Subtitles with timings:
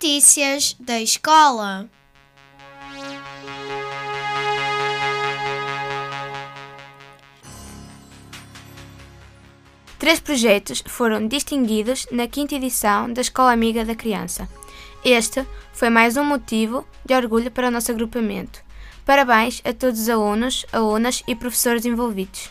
[0.00, 1.90] Notícias da escola.
[9.98, 14.48] Três projetos foram distinguidos na quinta edição da Escola Amiga da Criança.
[15.04, 18.62] Este foi mais um motivo de orgulho para o nosso agrupamento.
[19.04, 22.50] Parabéns a todos os alunos, alunas e professores envolvidos.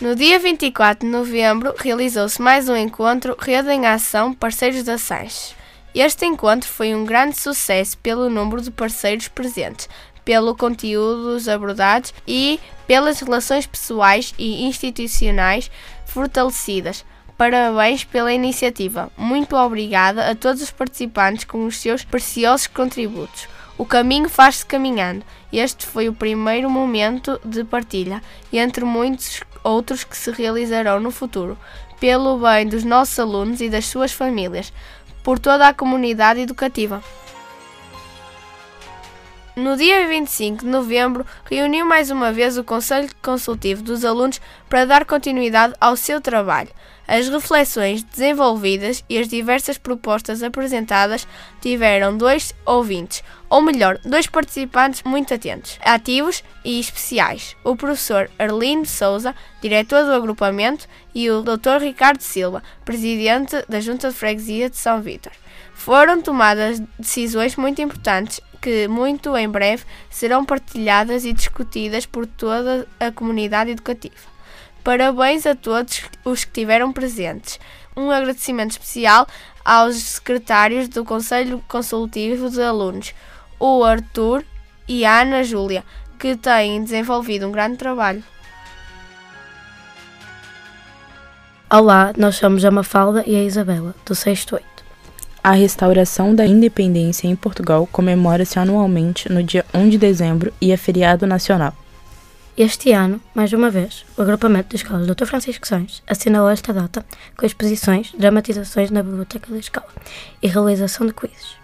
[0.00, 5.54] No dia 24 de novembro, realizou-se mais um encontro Rede em Ação Parceiros da SANS.
[5.94, 9.90] Este encontro foi um grande sucesso pelo número de parceiros presentes,
[10.24, 15.70] pelo conteúdo dos abordados e pelas relações pessoais e institucionais
[16.06, 17.04] fortalecidas.
[17.36, 19.12] Parabéns pela iniciativa.
[19.18, 23.46] Muito obrigada a todos os participantes com os seus preciosos contributos.
[23.76, 25.24] O caminho faz-se caminhando.
[25.52, 31.56] Este foi o primeiro momento de partilha, entre muitos outros que se realizarão no futuro,
[31.98, 34.72] pelo bem dos nossos alunos e das suas famílias,
[35.22, 37.02] por toda a comunidade educativa.
[39.56, 44.86] No dia 25 de novembro, reuniu mais uma vez o Conselho Consultivo dos Alunos para
[44.86, 46.70] dar continuidade ao seu trabalho.
[47.10, 51.26] As reflexões desenvolvidas e as diversas propostas apresentadas
[51.60, 58.86] tiveram dois ouvintes, ou melhor, dois participantes muito atentos, ativos e especiais: o professor Arlindo
[58.86, 61.82] Souza, diretor do agrupamento, e o Dr.
[61.82, 65.32] Ricardo Silva, presidente da Junta de Freguesia de São Vítor.
[65.74, 72.86] Foram tomadas decisões muito importantes que muito em breve serão partilhadas e discutidas por toda
[73.00, 74.30] a comunidade educativa.
[74.82, 77.60] Parabéns a todos os que estiveram presentes.
[77.96, 79.26] Um agradecimento especial
[79.64, 83.14] aos secretários do Conselho Consultivo de Alunos,
[83.58, 84.42] o Arthur
[84.88, 85.84] e a Ana Júlia,
[86.18, 88.22] que têm desenvolvido um grande trabalho.
[91.68, 94.64] Olá, nós somos a Mafalda e a Isabela, do 6 8.
[95.42, 100.76] A restauração da independência em Portugal comemora-se anualmente no dia 1 de dezembro e é
[100.76, 101.74] feriado nacional.
[102.62, 105.24] Este ano, mais uma vez, o agrupamento de escolas Dr.
[105.24, 107.02] Francisco Sães assinalou esta data
[107.34, 109.88] com exposições, dramatizações na biblioteca da escola
[110.42, 111.56] e realização de quizzes.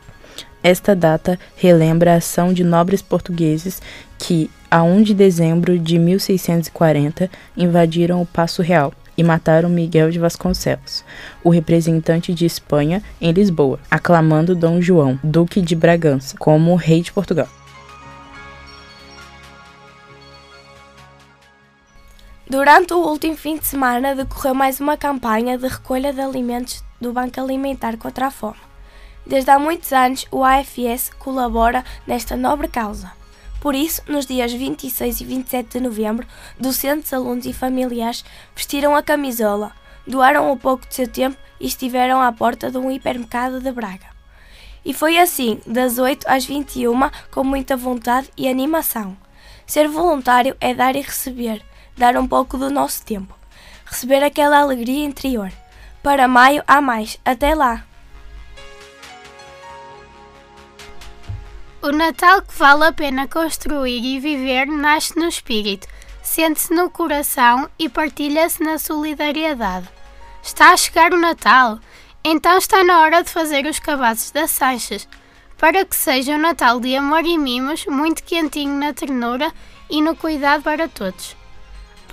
[0.63, 3.83] Esta data relembra a ação de nobres portugueses
[4.19, 10.19] que, a 1 de dezembro de 1640, invadiram o Paço Real e mataram Miguel de
[10.19, 11.05] Vasconcelos,
[11.45, 17.13] o representante de Espanha em Lisboa, aclamando Dom João, Duque de Bragança, como rei de
[17.13, 17.49] Portugal.
[22.49, 27.13] Durante o último fim de semana decorreu mais uma campanha de recolha de alimentos do
[27.13, 28.61] Banco Alimentar contra a Fome.
[29.27, 33.11] Desde há muitos anos, o AFS colabora nesta nobre causa.
[33.61, 36.25] Por isso, nos dias 26 e 27 de novembro,
[36.57, 38.25] docentes, alunos e familiares
[38.55, 39.73] vestiram a camisola,
[40.07, 44.07] doaram um pouco de seu tempo e estiveram à porta de um hipermercado de Braga.
[44.85, 49.17] E foi assim, das 8 às 21, com muita vontade e animação.
[49.67, 51.61] Ser voluntário é dar e receber,
[51.97, 53.35] dar um pouco do nosso tempo,
[53.85, 55.53] receber aquela alegria interior.
[56.03, 57.19] Para maio há mais.
[57.25, 57.85] Até lá!
[61.83, 65.87] O Natal que vale a pena construir e viver nasce no espírito,
[66.21, 69.89] sente-se no coração e partilha-se na solidariedade.
[70.43, 71.79] Está a chegar o Natal,
[72.25, 75.09] então está na hora de fazer os cabazes das Sanches,
[75.57, 79.53] para que seja um Natal de amor e mimos, muito quentinho na ternura
[79.89, 81.36] e no cuidado para todos.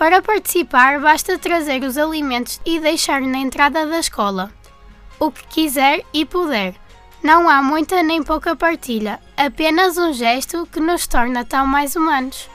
[0.03, 4.51] Para participar, basta trazer os alimentos e deixar na entrada da escola.
[5.17, 6.75] O que quiser e puder.
[7.23, 12.49] Não há muita nem pouca partilha, apenas um gesto que nos torna tão mais humanos.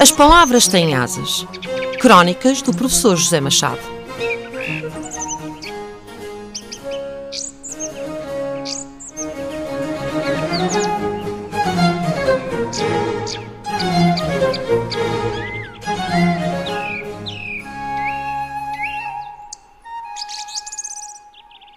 [0.00, 1.46] As palavras têm asas.
[2.00, 3.82] Crónicas do professor José Machado.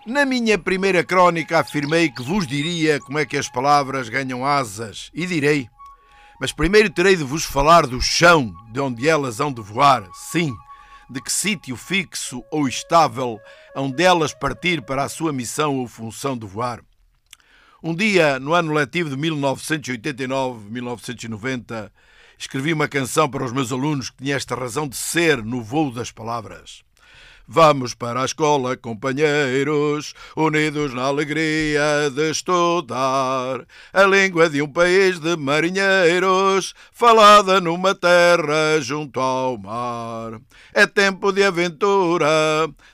[0.05, 5.11] Na minha primeira crónica afirmei que vos diria como é que as palavras ganham asas,
[5.13, 5.67] e direi.
[6.43, 10.53] Mas primeiro terei de vos falar do chão de onde elas hão de voar, sim,
[11.09, 13.39] de que sítio fixo ou estável
[13.73, 16.83] hão delas partir para a sua missão ou função de voar.
[17.81, 21.89] Um dia, no ano letivo de 1989-1990,
[22.37, 25.93] escrevi uma canção para os meus alunos que tinha esta razão de ser no voo
[25.93, 26.83] das palavras.
[27.45, 35.19] Vamos para a escola, companheiros, unidos na alegria de estudar a língua de um país
[35.19, 40.39] de marinheiros, falada numa terra junto ao mar.
[40.73, 42.27] É tempo de aventura,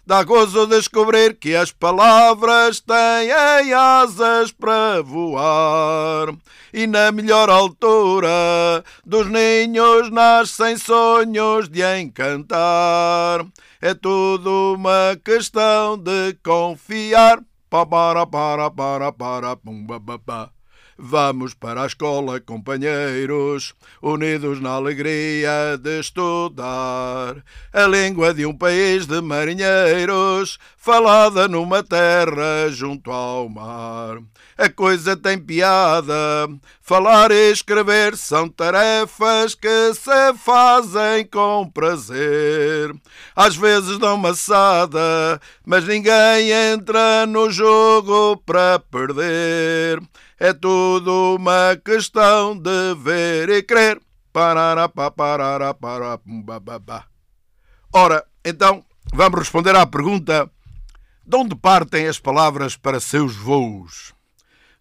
[0.03, 3.31] dá gozo descobrir que as palavras têm
[3.71, 6.35] asas para voar.
[6.73, 13.45] E na melhor altura dos ninhos nascem sonhos de encantar.
[13.81, 17.41] É tudo uma questão de confiar.
[17.69, 20.58] Para, para, para, para, pum, ba, ba, ba.
[21.01, 27.37] Vamos para a escola, companheiros, unidos na alegria de estudar
[27.71, 34.17] a língua de um país de marinheiros, falada numa terra junto ao mar.
[34.57, 36.49] A coisa tem piada,
[36.81, 42.93] falar e escrever são tarefas que se fazem com prazer.
[43.33, 50.01] Às vezes dão maçada, mas ninguém entra no jogo para perder.
[50.41, 53.99] É tudo uma questão de ver e crer.
[57.91, 60.49] Ora, então, vamos responder à pergunta:
[61.27, 64.13] de onde partem as palavras para seus voos?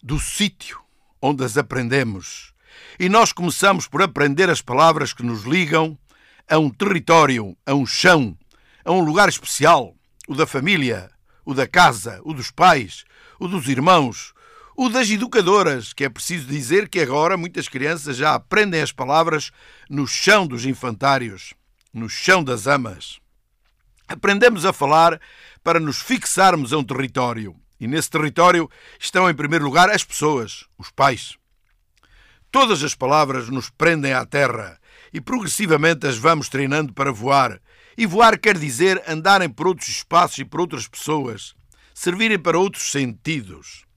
[0.01, 0.79] Do sítio
[1.21, 2.55] onde as aprendemos.
[2.97, 5.99] E nós começamos por aprender as palavras que nos ligam
[6.49, 8.39] a um território, a um chão,
[8.85, 9.93] a um lugar especial,
[10.29, 11.11] o da família,
[11.45, 13.05] o da casa, o dos pais,
[13.41, 14.33] o dos irmãos,
[14.81, 19.51] o das educadoras, que é preciso dizer que agora muitas crianças já aprendem as palavras
[19.91, 21.53] no chão dos infantários,
[21.93, 23.19] no chão das amas.
[24.07, 25.21] Aprendemos a falar
[25.65, 27.57] para nos fixarmos a um território.
[27.81, 28.71] E nesse território
[29.01, 31.37] estão, em primeiro lugar, as pessoas, os pais.
[32.49, 34.79] Todas as palavras nos prendem à terra
[35.13, 37.61] e progressivamente as vamos treinando para voar.
[37.97, 41.57] E voar quer dizer andarem por outros espaços e por outras pessoas,
[41.93, 43.88] servirem para outros sentidos.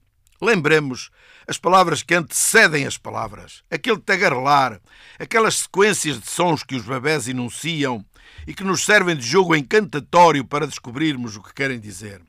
[0.42, 1.10] Lembremos
[1.46, 4.80] as palavras que antecedem as palavras, aquele tagarelar,
[5.16, 8.04] aquelas sequências de sons que os bebés enunciam
[8.44, 12.20] e que nos servem de jogo encantatório para descobrirmos o que querem dizer.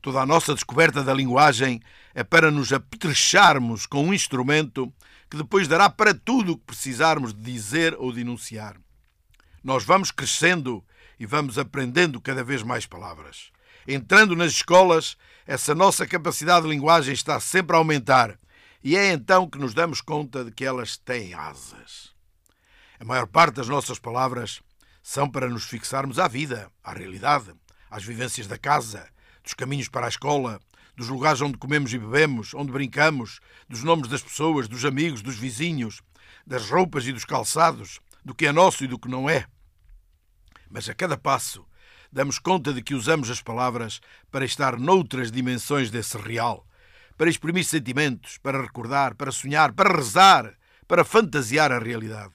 [0.00, 1.82] Toda a nossa descoberta da linguagem
[2.14, 4.90] é para nos apetrecharmos com um instrumento
[5.28, 8.76] que depois dará para tudo o que precisarmos de dizer ou de enunciar.
[9.62, 10.82] Nós vamos crescendo
[11.20, 13.50] e vamos aprendendo cada vez mais palavras.
[13.86, 15.16] Entrando nas escolas,
[15.48, 18.38] essa nossa capacidade de linguagem está sempre a aumentar
[18.84, 22.14] e é então que nos damos conta de que elas têm asas.
[23.00, 24.60] A maior parte das nossas palavras
[25.02, 27.50] são para nos fixarmos à vida, à realidade,
[27.88, 29.08] às vivências da casa,
[29.42, 30.60] dos caminhos para a escola,
[30.94, 35.38] dos lugares onde comemos e bebemos, onde brincamos, dos nomes das pessoas, dos amigos, dos
[35.38, 36.02] vizinhos,
[36.46, 39.46] das roupas e dos calçados, do que é nosso e do que não é.
[40.68, 41.64] Mas a cada passo
[42.10, 44.00] damos conta de que usamos as palavras
[44.30, 46.66] para estar noutras dimensões desse real,
[47.16, 50.54] para exprimir sentimentos, para recordar, para sonhar, para rezar,
[50.86, 52.32] para fantasiar a realidade.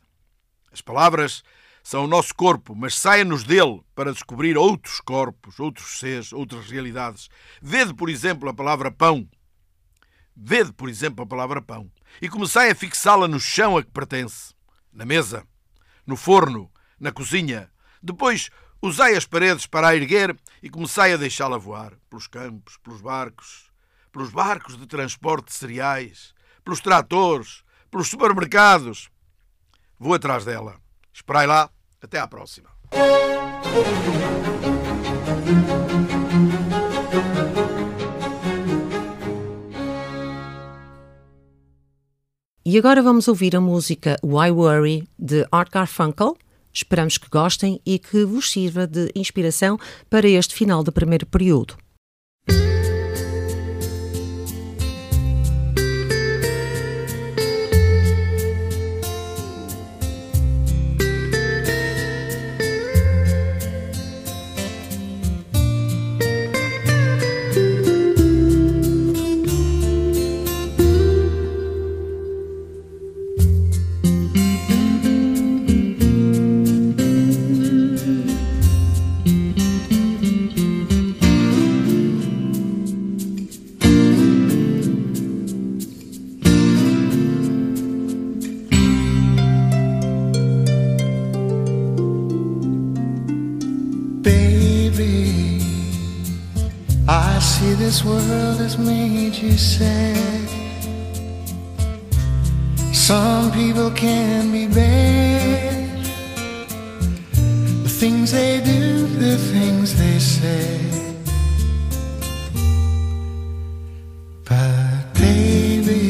[0.72, 1.44] As palavras
[1.84, 7.30] são o nosso corpo, mas saem-nos dele para descobrir outros corpos, outros seres, outras realidades.
[7.62, 9.28] Vede, por exemplo, a palavra pão.
[10.36, 14.54] Vede, por exemplo, a palavra pão e comecei a fixá-la no chão a que pertence,
[14.92, 15.46] na mesa,
[16.06, 17.70] no forno, na cozinha.
[18.02, 18.50] Depois
[18.86, 23.72] Usai as paredes para a erguer e comecei a deixá-la voar pelos campos, pelos barcos,
[24.12, 26.34] pelos barcos de transporte de cereais,
[26.66, 29.10] pelos tratores, pelos supermercados.
[29.98, 30.76] Vou atrás dela.
[31.14, 31.70] Esperai lá.
[32.02, 32.70] Até à próxima.
[42.66, 46.36] E agora vamos ouvir a música Why Worry de Art Garfunkel
[46.74, 49.78] Esperamos que gostem e que vos sirva de inspiração
[50.10, 51.78] para este final de primeiro período.
[103.68, 105.88] People can be bad.
[107.86, 110.68] The things they do, the things they say.
[114.50, 116.08] But baby,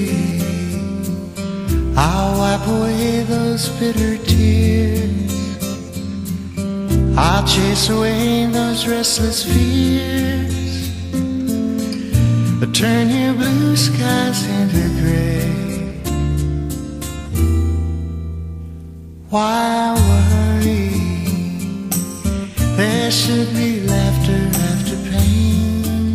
[1.95, 5.33] I'll wipe away those bitter tears.
[7.15, 10.89] I'll chase away those restless fears.
[12.59, 15.22] But turn your blue skies into gray.
[19.33, 20.93] Why worry?
[22.77, 26.13] There should be laughter after pain.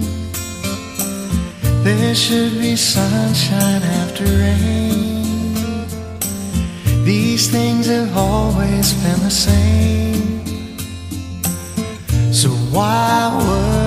[1.82, 5.88] There should be sunshine after rain.
[7.04, 10.44] These things have always been the same.
[12.32, 13.77] So why worry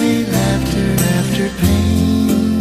[0.00, 2.58] be laughter after pain.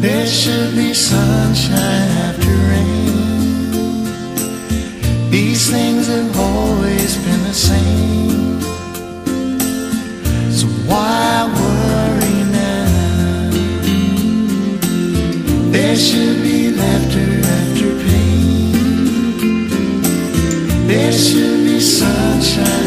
[0.00, 3.14] There should be sunshine after rain.
[5.30, 8.60] These things have always been the same.
[10.58, 13.50] So why worry now?
[15.70, 19.68] There should be laughter after pain.
[20.86, 22.85] There should be sunshine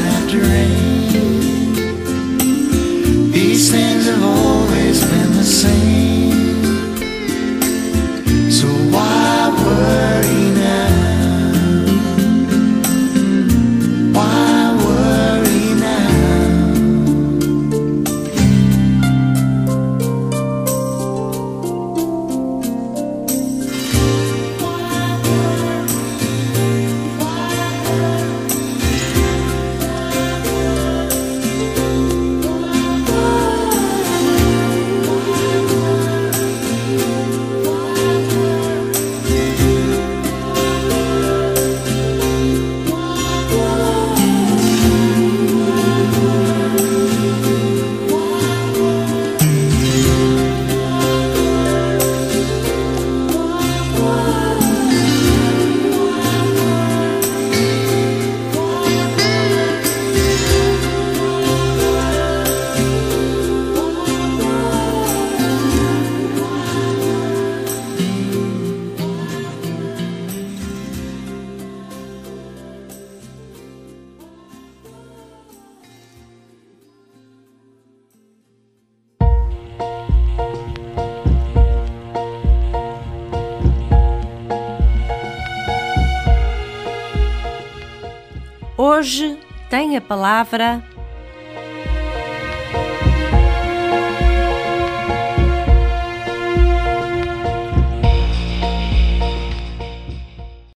[89.00, 89.40] Hoje
[89.70, 90.84] tem a palavra.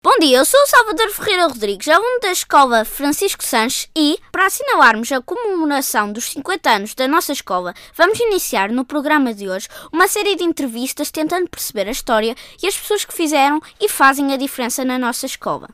[0.03, 4.45] Bom dia, eu sou o Salvador Ferreira Rodrigues, aluno da Escola Francisco Sanches e, para
[4.45, 9.67] assinalarmos a comemoração dos 50 anos da nossa escola, vamos iniciar no programa de hoje
[9.91, 14.31] uma série de entrevistas tentando perceber a história e as pessoas que fizeram e fazem
[14.31, 15.69] a diferença na nossa escola.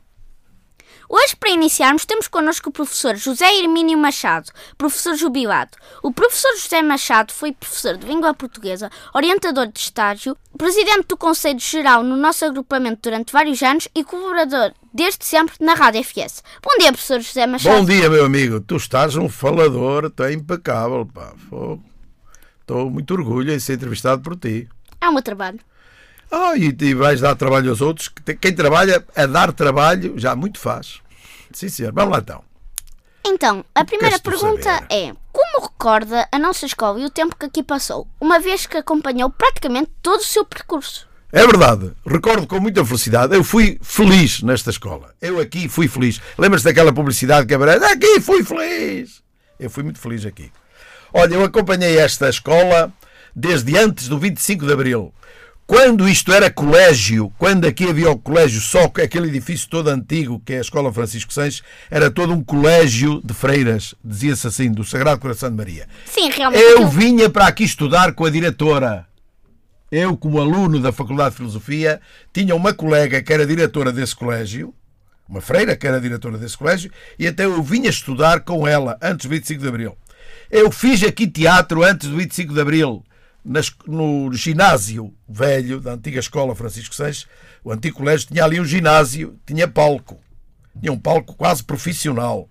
[1.08, 5.70] Hoje, para iniciarmos, temos connosco o professor José Hermínio Machado, professor jubilado.
[6.02, 11.58] O professor José Machado foi professor de língua portuguesa, orientador de estágio, presidente do Conselho
[11.58, 16.42] Geral no nosso agrupamento durante vários anos e colaborador desde sempre na Rádio FS.
[16.62, 17.78] Bom dia, professor José Machado.
[17.78, 18.60] Bom dia, meu amigo.
[18.60, 21.32] Tu estás um falador, tu é impecável, pá.
[21.48, 21.82] Fogo.
[22.60, 24.68] Estou muito orgulho em ser entrevistado por ti.
[25.00, 25.58] É o meu trabalho.
[26.30, 28.10] Ah, e, e vais dar trabalho aos outros.
[28.40, 31.00] Quem trabalha a dar trabalho já muito faz.
[31.52, 31.92] Sim, senhor.
[31.92, 32.44] Vamos lá então.
[33.26, 34.86] Então, a primeira pergunta saber?
[34.90, 38.76] é: como recorda a nossa escola e o tempo que aqui passou, uma vez que
[38.76, 41.06] acompanhou praticamente todo o seu percurso?
[41.30, 43.34] É verdade, recordo com muita felicidade.
[43.34, 45.14] Eu fui feliz nesta escola.
[45.20, 46.20] Eu aqui fui feliz.
[46.38, 47.84] Lembras-te daquela publicidade que aparece?
[47.84, 49.22] Aqui fui feliz.
[49.60, 50.50] Eu fui muito feliz aqui.
[51.12, 52.90] Olha, eu acompanhei esta escola
[53.36, 55.12] desde antes do 25 de Abril.
[55.68, 60.40] Quando isto era colégio, quando aqui havia o colégio, só que aquele edifício todo antigo,
[60.42, 64.82] que é a Escola Francisco Sanches, era todo um colégio de freiras, dizia-se assim, do
[64.82, 65.86] Sagrado Coração de Maria.
[66.06, 66.62] Sim, realmente.
[66.62, 69.06] Eu vinha para aqui estudar com a diretora.
[69.92, 72.00] Eu, como aluno da Faculdade de Filosofia,
[72.32, 74.72] tinha uma colega que era diretora desse colégio,
[75.28, 79.26] uma freira que era diretora desse colégio, e até eu vinha estudar com ela antes
[79.26, 79.98] do 25 de Abril.
[80.50, 83.04] Eu fiz aqui teatro antes do 25 de Abril,
[83.48, 87.26] nas- no ginásio velho da antiga escola Francisco Sanches.
[87.64, 90.20] O antigo colégio tinha ali um ginásio, tinha palco.
[90.80, 92.48] Tinha um palco quase profissional.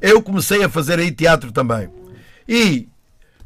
[0.00, 1.88] Eu comecei a fazer aí teatro também.
[2.48, 2.88] E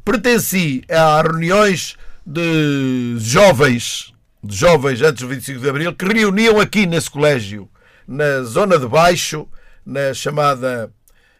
[0.05, 6.85] pertenci a reuniões de jovens, de jovens antes do 25 de Abril, que reuniam aqui
[6.85, 7.69] nesse colégio,
[8.07, 9.47] na zona de baixo,
[9.85, 10.91] na chamada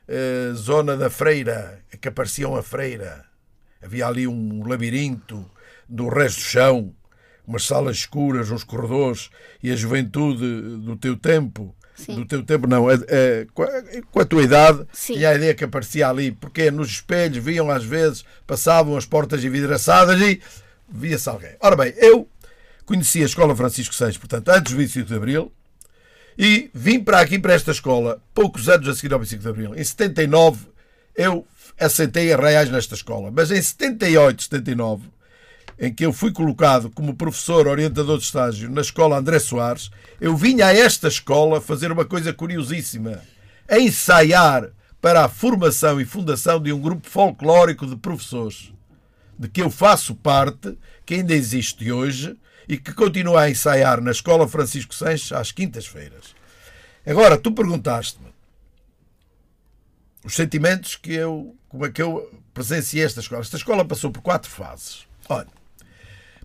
[0.07, 3.23] eh, zona da Freira, que apareciam a Freira.
[3.83, 5.45] Havia ali um labirinto
[5.87, 6.93] do resto do chão,
[7.45, 9.29] umas salas escuras, uns corredores,
[9.61, 12.15] e a juventude do teu tempo, Sim.
[12.15, 13.45] do teu tempo não, a- a-
[14.11, 15.13] com, a, tua idade, Sim.
[15.15, 19.43] tinha a ideia que aparecia ali, porque nos espelhos viam às vezes, passavam as portas
[19.43, 20.41] envidraçadas e
[20.89, 21.51] via-se alguém.
[21.59, 22.27] Ora bem, eu
[22.85, 25.51] conheci a Escola Francisco Sanches, portanto, antes do 25 de Abril,
[26.37, 29.75] e vim para aqui, para esta escola, poucos anos a seguir ao 25 de Abril.
[29.75, 30.65] Em 79,
[31.15, 31.45] eu
[31.79, 33.31] assentei a reais nesta escola.
[33.31, 35.09] Mas em 78, 79,
[35.79, 40.35] em que eu fui colocado como professor orientador de estágio na escola André Soares, eu
[40.35, 43.21] vinha a esta escola fazer uma coisa curiosíssima:
[43.69, 44.69] ensaiar
[45.01, 48.71] para a formação e fundação de um grupo folclórico de professores,
[49.37, 52.37] de que eu faço parte, que ainda existe hoje
[52.69, 56.33] e que continua a ensaiar na Escola Francisco Sanches às quintas-feiras.
[57.05, 58.32] Agora, tu perguntaste-me
[60.23, 63.41] os sentimentos que eu, como é que eu presenciei esta escola.
[63.41, 65.05] Esta escola passou por quatro fases.
[65.27, 65.47] Olha,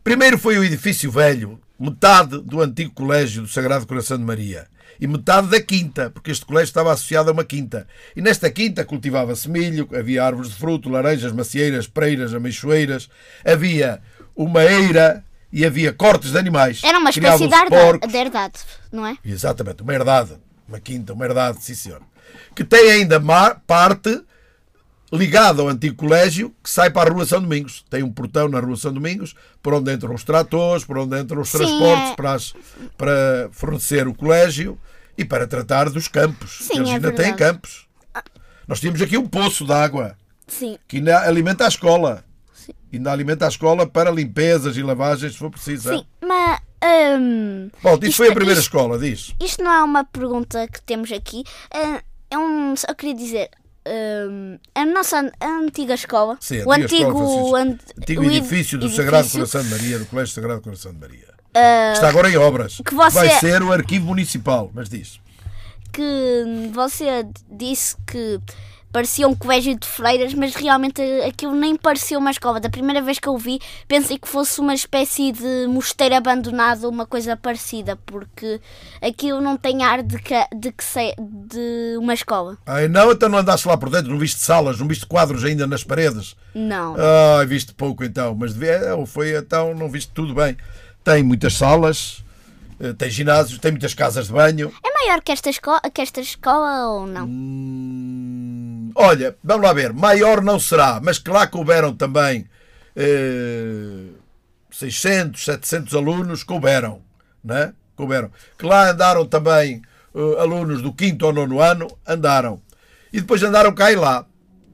[0.03, 4.67] primeiro foi o edifício velho, metade do antigo colégio do Sagrado Coração de Maria
[5.01, 7.87] e metade da quinta, porque este colégio estava associado a uma quinta.
[8.17, 13.09] E nesta quinta cultivava-se milho, havia árvores de fruto, laranjas, macieiras, preiras, ameixoeiras,
[13.45, 14.01] havia
[14.35, 16.83] uma eira e havia cortes de animais.
[16.83, 18.59] Era uma espécie de herdade,
[18.91, 19.17] não é?
[19.25, 20.33] Exatamente, uma herdade.
[20.69, 22.03] Uma quinta, uma herdade, sim senhor.
[22.55, 23.21] Que tem ainda
[23.67, 24.23] parte
[25.13, 27.85] ligada ao antigo colégio que sai para a Rua São Domingos.
[27.89, 31.41] Tem um portão na Rua São Domingos por onde entram os tratores, por onde entram
[31.41, 32.15] os Sim, transportes é.
[32.15, 32.55] para, as-
[32.97, 34.79] para fornecer o colégio
[35.17, 36.59] e para tratar dos campos.
[36.63, 37.39] Sim, Eles é ainda têm verdade.
[37.55, 37.87] campos.
[38.67, 40.15] Nós tínhamos aqui um poço de água
[40.47, 40.77] Sim.
[40.87, 42.23] que ainda alimenta a escola.
[42.93, 45.89] Ainda alimenta a escola para limpezas e lavagens se for preciso.
[45.91, 46.61] Sim, mas.
[47.19, 49.35] hum, Bom, isso isto- foi a primeira isto- escola, diz.
[49.41, 51.45] Isto não é uma pergunta que temos aqui.
[51.73, 53.51] É, é um, só queria dizer.
[53.87, 58.85] hum, a nossa a antiga escola, Sim, o antiga escola antigo, an- Antigo edifício do
[58.87, 61.29] edifício, Sagrado Coração de Maria, do Colégio Sagrado Coração de Maria.
[61.55, 62.81] ah, Está agora em obras.
[62.85, 65.19] que você- Vai ser o arquivo municipal, mas diz.
[65.93, 68.39] que você disse que
[68.93, 72.61] parecia um colégio de freiras, mas realmente aquilo nem parecia uma escola.
[72.61, 77.07] Da primeira vez que eu vi, pensei que fosse uma espécie de mosteiro abandonado, uma
[77.07, 78.61] coisa parecida, porque
[79.03, 82.57] aquilo não tem ar de que, de, que se, de uma escola.
[82.67, 85.67] Ai não, então não andaste lá por dentro, não viste salas, não viste quadros ainda
[85.67, 86.37] nas paredes.
[86.55, 86.97] Não.
[87.39, 90.57] Ai, viste pouco então, mas devia, ou foi então, não viste tudo bem.
[91.05, 92.25] Tem muitas salas,
[92.81, 94.73] eh, tem ginásios, tem muitas casas de banho.
[94.85, 97.27] É maior que esta escola, que esta escola ou não?
[97.27, 102.47] Hum, olha, vamos lá ver, maior não será, mas que lá couberam também
[102.97, 104.07] eh,
[104.71, 107.01] 600, 700 alunos, couberam,
[107.43, 107.73] né?
[107.97, 108.31] Couberam.
[108.57, 109.83] Que lá andaram também
[110.15, 112.61] eh, alunos do quinto ou nono ano andaram.
[113.13, 114.27] E depois andaram cá e lá.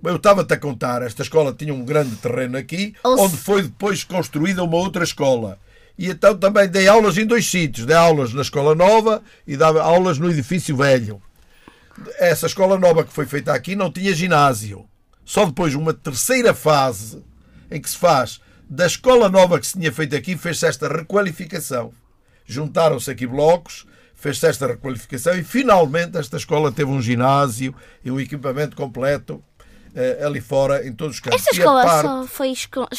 [0.03, 4.63] Eu estava-te a contar, esta escola tinha um grande terreno aqui, onde foi depois construída
[4.63, 5.59] uma outra escola.
[5.97, 7.87] E então também dei aulas em dois sítios.
[7.87, 11.23] Dei aulas na escola nova e dava aulas no edifício velho.
[12.19, 14.87] Essa escola nova que foi feita aqui não tinha ginásio.
[15.25, 17.23] Só depois, uma terceira fase,
[17.71, 21.93] em que se faz da escola nova que se tinha feito aqui, fez-se esta requalificação.
[22.47, 28.19] Juntaram-se aqui blocos, fez-se esta requalificação e finalmente esta escola teve um ginásio e um
[28.21, 29.43] equipamento completo
[29.95, 31.41] eh, ali fora, em todos os campos.
[31.41, 32.53] Esta escola parte- só foi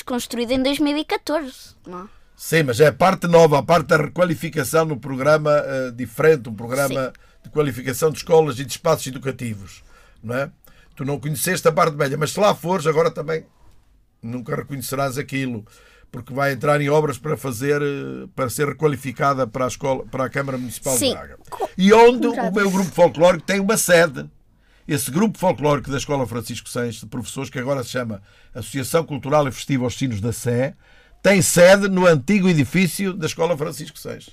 [0.05, 1.75] construída em 2014.
[1.85, 2.09] Não?
[2.35, 6.53] Sim, mas é a parte nova, a parte da requalificação no programa eh, diferente, um
[6.55, 7.13] programa
[7.45, 9.83] de qualificação de escolas e de espaços educativos,
[10.23, 10.51] não é?
[10.95, 13.45] Tu não conheceste a parte velha, mas se lá fores, agora também
[14.21, 15.65] nunca reconhecerás aquilo,
[16.11, 20.25] porque vai entrar em obras para fazer, eh, para ser requalificada para a escola, para
[20.25, 21.09] a Câmara Municipal Sim.
[21.09, 21.37] de Braga.
[21.77, 24.29] E onde o meu grupo folclórico tem uma sede.
[24.87, 28.21] Esse grupo folclórico da Escola Francisco Sens, de professores, que agora se chama
[28.53, 30.75] Associação Cultural e Festiva aos Sinos da Sé,
[31.21, 34.29] tem sede no antigo edifício da Escola Francisco Sens.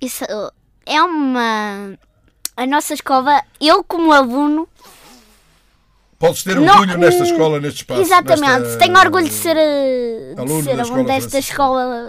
[0.00, 0.52] Isso uh,
[0.84, 1.98] é uma.
[2.56, 4.68] A nossa escola, eu como aluno.
[6.18, 8.00] Podes ter Não, orgulho nesta hum, escola, neste espaço.
[8.02, 11.52] Exatamente, nesta- tenho orgulho de ser, uh, de aluno ser aluno desta Francisco.
[11.52, 12.08] escola.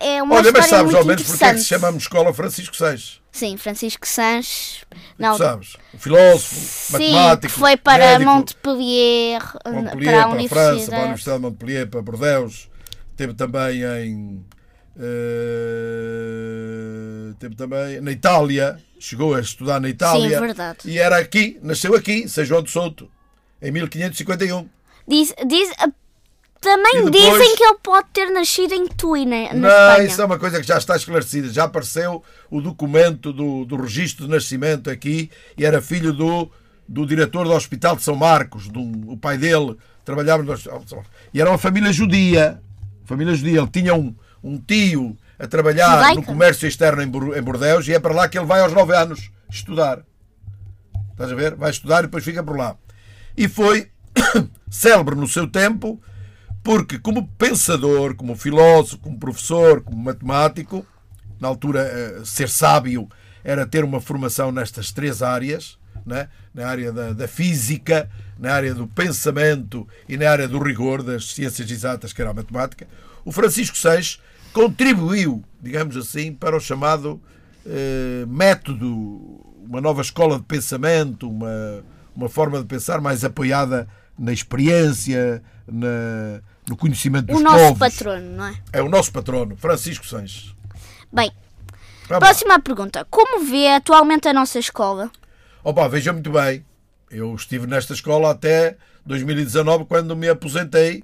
[0.00, 3.22] É uma Olha, mas sabes ao menos porque é que se chamamos Escola Francisco Sens?
[3.32, 4.84] Sim, Francisco Sanches.
[5.18, 5.76] Não, Sabes?
[5.94, 10.48] Um filósofo, sim, matemático, que foi para médico, Montpellier, Montpellier, para a para, a França,
[10.48, 11.02] para a Universidade.
[11.04, 12.68] Universidade de Montpellier, para Bordeaux.
[13.16, 14.44] Teve também em.
[16.04, 18.78] Eh, teve também na Itália.
[18.98, 20.40] Chegou a estudar na Itália.
[20.40, 20.78] verdade.
[20.86, 23.10] E era aqui, nasceu aqui, São João de Souto,
[23.60, 24.66] em 1551.
[25.06, 25.92] Diz, diz, uh,
[26.60, 30.08] também depois- dizem que ele pode ter nascido em Tui, na, na Não, Espanha.
[30.08, 31.48] isso é uma coisa que já está esclarecida.
[31.52, 36.50] Já apareceu o documento do, do registro de nascimento aqui e era filho do,
[36.88, 38.68] do diretor do Hospital de São Marcos.
[38.68, 38.80] Do,
[39.12, 41.14] o pai dele trabalhava no Hospital de São Marcos.
[41.34, 42.58] E era uma família judia.
[43.04, 43.58] Família judia.
[43.60, 46.14] Ele tinha um, um tio a trabalhar Judaica?
[46.20, 48.72] no comércio externo em, Bor- em Bordeaux e é para lá que ele vai aos
[48.72, 50.04] 9 anos estudar.
[51.12, 51.54] Estás a ver?
[51.54, 52.76] Vai estudar e depois fica por lá.
[53.36, 53.90] E foi
[54.70, 56.00] célebre no seu tempo
[56.62, 60.86] porque como pensador, como filósofo, como professor, como matemático,
[61.40, 63.08] na altura eh, ser sábio
[63.42, 66.28] era ter uma formação nestas três áreas, né?
[66.54, 71.32] na área da, da física, na área do pensamento e na área do rigor das
[71.32, 72.86] ciências exatas, que era a matemática,
[73.24, 74.20] o Francisco Seixas
[74.54, 77.20] contribuiu, digamos assim, para o chamado
[77.66, 78.86] eh, método,
[79.66, 86.40] uma nova escola de pensamento, uma, uma forma de pensar mais apoiada na experiência, na,
[86.68, 87.78] no conhecimento dos O nosso povos.
[87.78, 88.54] patrono, não é?
[88.72, 90.54] É o nosso patrono, Francisco Sanches.
[91.12, 91.32] Bem,
[92.08, 92.20] lá.
[92.20, 93.04] próxima pergunta.
[93.10, 95.10] Como vê atualmente a nossa escola?
[95.64, 96.64] Opa, veja muito bem.
[97.10, 101.02] Eu estive nesta escola até 2019, quando me aposentei.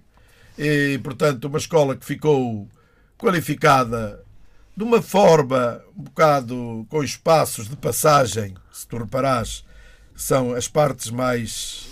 [0.58, 2.68] E, portanto, uma escola que ficou
[3.20, 4.24] qualificada
[4.76, 9.62] de uma forma um bocado com espaços de passagem, se tu reparares,
[10.16, 11.86] são as partes mais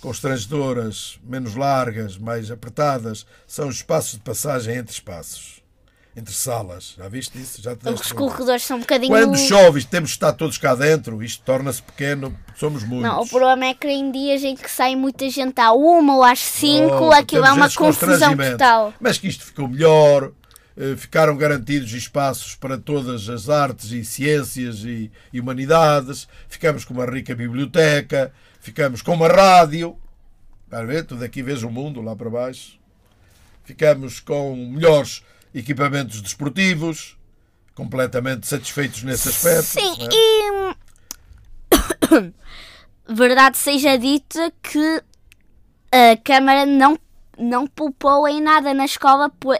[0.00, 5.62] constrangedoras, menos largas, mais apertadas, são os espaços de passagem entre espaços,
[6.14, 6.94] entre salas.
[6.98, 7.62] Já viste isso?
[7.62, 9.10] Já te deste Os corredores são um bocadinho.
[9.10, 13.10] Quando chove e temos de estar todos cá dentro, isto torna-se pequeno, somos muitos.
[13.10, 16.22] Não, o problema é que em dias em que sai muita gente à uma ou
[16.22, 18.92] às cinco, Oh, aquilo é uma confusão total.
[19.00, 20.32] Mas que isto ficou melhor,
[20.96, 27.34] ficaram garantidos espaços para todas as artes e ciências e, humanidades, ficamos com uma rica
[27.34, 29.96] biblioteca, ficamos com uma rádio,
[30.74, 31.04] Estás a ver?
[31.04, 32.80] Tu daqui vês o mundo lá para baixo.
[33.62, 35.22] Ficamos com melhores
[35.54, 37.16] equipamentos desportivos,
[37.76, 39.62] completamente satisfeitos nesse aspecto.
[39.62, 40.08] Sim, é?
[42.20, 42.34] e.
[43.14, 45.02] Verdade seja dita que
[45.92, 46.98] a Câmara não,
[47.38, 49.52] não poupou em nada na escola, po-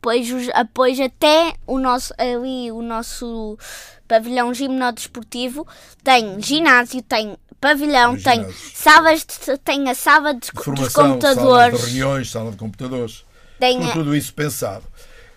[0.00, 0.28] pois,
[0.74, 3.58] pois até o nosso, ali o nosso
[4.06, 5.66] pavilhão gimnodesportivo
[6.02, 10.90] tem ginásio, tem pavilhão, Tem tem salas de, tem a sala de, de dos formação,
[10.90, 13.24] sala computadores, de reuniões, sala de computadores.
[13.58, 14.84] tem Tudo, tudo isso pensado.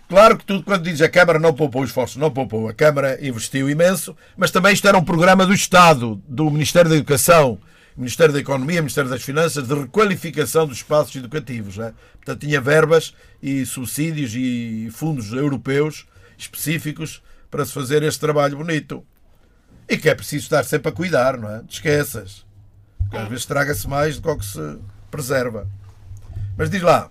[0.08, 2.68] Claro que tudo, quando diz a Câmara não poupou esforços, não poupou.
[2.68, 6.98] A Câmara investiu imenso, mas também isto era um programa do Estado, do Ministério da
[6.98, 7.58] Educação,
[7.96, 11.78] Ministério da Economia, Ministério das Finanças, de requalificação dos espaços educativos.
[11.78, 11.94] Né?
[12.14, 16.06] Portanto, tinha verbas e subsídios e fundos europeus
[16.38, 19.06] específicos para se fazer este trabalho bonito.
[19.88, 21.60] E que é preciso estar sempre a cuidar, não é?
[21.64, 22.46] Te esqueças.
[22.98, 25.68] Porque Às vezes traga-se mais do que o que se preserva.
[26.58, 27.10] Mas diz lá,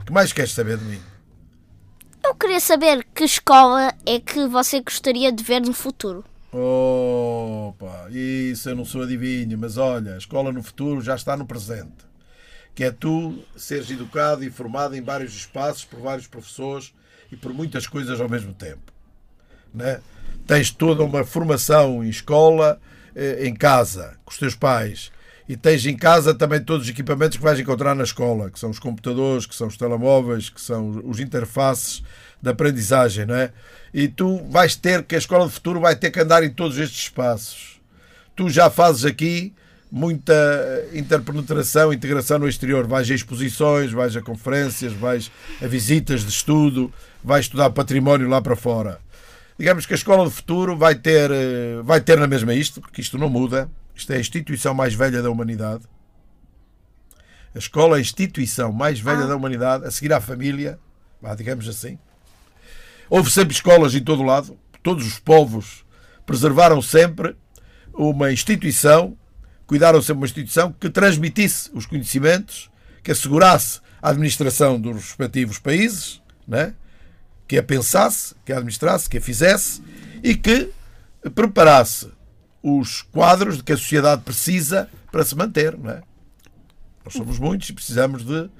[0.00, 1.00] o que mais queres saber de mim?
[2.24, 6.24] Eu queria saber que escola é que você gostaria de ver no futuro.
[6.50, 11.46] Opa, isso eu não sou adivinho, mas olha, a escola no futuro já está no
[11.46, 12.08] presente.
[12.74, 16.94] Que é tu seres educado e formado em vários espaços, por vários professores
[17.30, 18.92] e por muitas coisas ao mesmo tempo.
[19.74, 20.00] Né?
[20.46, 22.80] Tens toda uma formação em escola,
[23.14, 25.12] eh, em casa, com os teus pais.
[25.46, 28.70] E tens em casa também todos os equipamentos que vais encontrar na escola, que são
[28.70, 32.02] os computadores, que são os telemóveis, que são os interfaces
[32.40, 33.52] de aprendizagem, não é?
[33.92, 36.78] E tu vais ter que a escola de futuro vai ter que andar em todos
[36.78, 37.80] estes espaços.
[38.36, 39.54] Tu já fazes aqui
[39.90, 40.34] muita
[40.92, 42.86] interpenetração, integração no exterior.
[42.86, 45.30] Vais a exposições, vais a conferências, vais
[45.62, 46.92] a visitas de estudo,
[47.24, 49.00] vais estudar património lá para fora.
[49.58, 53.00] Digamos que a escola do futuro vai ter, eh, vai ter na mesma isto, porque
[53.00, 53.68] isto não muda.
[53.94, 55.82] Isto é a instituição mais velha da humanidade.
[57.52, 60.78] A escola é a instituição mais velha da humanidade, a seguir à família,
[61.36, 61.98] digamos assim.
[63.10, 64.58] Houve sempre escolas em todo lado.
[64.82, 65.84] Todos os povos
[66.26, 67.36] preservaram sempre
[67.94, 69.16] uma instituição,
[69.66, 72.70] cuidaram sempre uma instituição que transmitisse os conhecimentos,
[73.02, 76.74] que assegurasse a administração dos respectivos países, né?
[77.46, 79.82] que a pensasse, que a administrasse, que a fizesse
[80.22, 80.70] e que
[81.34, 82.10] preparasse
[82.62, 85.76] os quadros de que a sociedade precisa para se manter.
[85.76, 86.02] Não é?
[87.04, 88.50] Nós somos muitos e precisamos de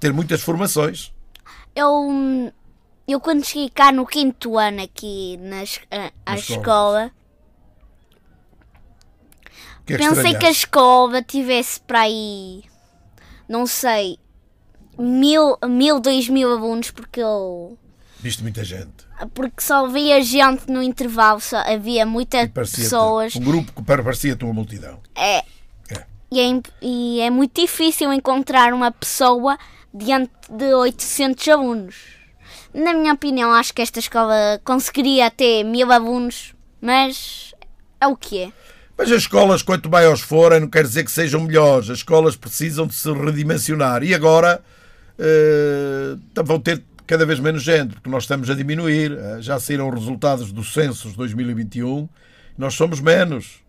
[0.00, 1.12] ter muitas formações.
[1.74, 2.52] Eu,
[3.06, 5.58] eu quando cheguei cá no quinto ano aqui na,
[6.26, 7.10] Na escola.
[9.84, 12.62] que é pensei que a escola tivesse para aí,
[13.48, 14.18] não sei,
[14.98, 17.76] mil, mil, dois mil alunos, porque eu.
[18.20, 19.04] Viste muita gente.
[19.34, 23.34] Porque só via gente no intervalo, só havia muitas pessoas.
[23.34, 25.00] Um grupo que parecia-te uma multidão.
[25.16, 25.38] É,
[25.90, 26.06] É.
[26.30, 29.58] e, é, e é muito difícil encontrar uma pessoa
[29.92, 32.21] diante de 800 alunos.
[32.74, 37.54] Na minha opinião, acho que esta escola conseguiria ter mil alunos, mas
[38.00, 38.52] é o que é.
[38.96, 41.90] Mas as escolas, quanto maiores forem, não quer dizer que sejam melhores.
[41.90, 44.02] As escolas precisam de se redimensionar.
[44.02, 44.62] E agora
[45.18, 49.12] eh, vão ter cada vez menos gente, porque nós estamos a diminuir.
[49.12, 52.08] Eh, Já saíram os resultados do censo de 2021.
[52.56, 53.60] Nós somos menos.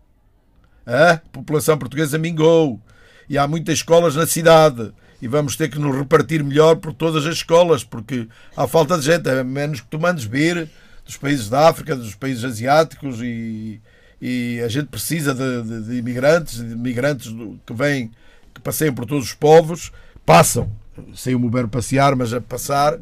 [0.86, 2.80] A população portuguesa mingou.
[3.28, 4.92] E há muitas escolas na cidade.
[5.24, 9.06] E vamos ter que nos repartir melhor por todas as escolas, porque há falta de
[9.06, 9.26] gente.
[9.26, 10.68] A menos que tu mandes vir
[11.06, 13.80] dos países da África, dos países asiáticos e,
[14.20, 18.10] e a gente precisa de, de- de imigrantes, de migrantes do- que vêm,
[18.52, 19.90] que passeiam por todos os povos,
[20.26, 20.70] passam,
[21.14, 22.98] sem o verbo passear, mas a passar,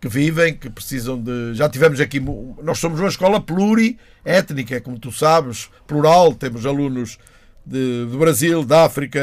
[0.00, 1.54] que vivem, que precisam de.
[1.54, 2.20] Já tivemos aqui.
[2.62, 7.18] Nós somos uma escola pluriétnica, como tu sabes, plural, temos alunos
[7.66, 9.20] de, do Brasil, da África,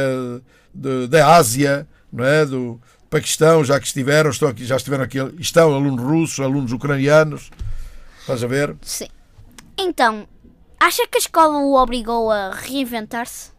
[1.09, 2.45] da Ásia, não é?
[2.45, 7.49] Do Paquistão, já que estiveram, estão aqui, já estiveram aqui, estão alunos russos, alunos ucranianos.
[8.21, 8.75] Estás a ver?
[8.81, 9.07] Sim.
[9.77, 10.27] Então,
[10.79, 13.51] acha que a escola o obrigou a reinventar-se?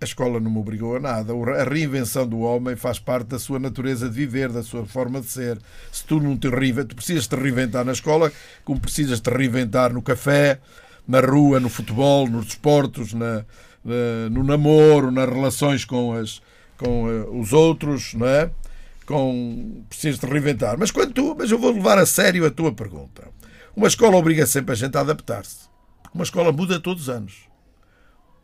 [0.00, 1.32] A escola não me obrigou a nada.
[1.32, 5.26] A reinvenção do homem faz parte da sua natureza de viver, da sua forma de
[5.26, 5.58] ser.
[5.90, 8.30] Se tu não te reinventas, tu precisas te reinventar na escola,
[8.62, 10.60] como precisas te reinventar no café,
[11.08, 13.44] na rua, no futebol, nos desportos, na-
[14.30, 16.40] no namoro, nas relações com, as,
[16.78, 18.50] com eh, os outros, não é?
[19.06, 20.76] Com, precisas te reinventar.
[20.78, 23.28] Mas, quando tu, mas eu vou levar a sério a tua pergunta.
[23.74, 25.66] Uma escola obriga sempre a gente a adaptar-se.
[26.12, 27.34] Uma escola muda todos os anos.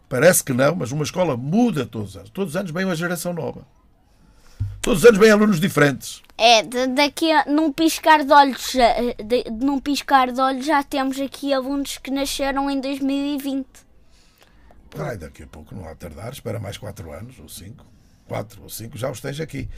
[0.09, 2.31] Parece que não, mas uma escola muda todos os anos.
[2.31, 3.67] Todos os anos vem uma geração nova.
[4.81, 6.23] Todos os anos vêm alunos diferentes.
[6.37, 10.83] É, de- daqui a num piscar de olhos, já- de, num piscar de olhos já
[10.83, 13.67] temos aqui alunos que nasceram em 2020.
[14.99, 17.85] Ai, daqui a pouco não há tardar, espera mais 4 anos, ou 5.
[18.29, 19.69] 4 ou 5 já os tens aqui.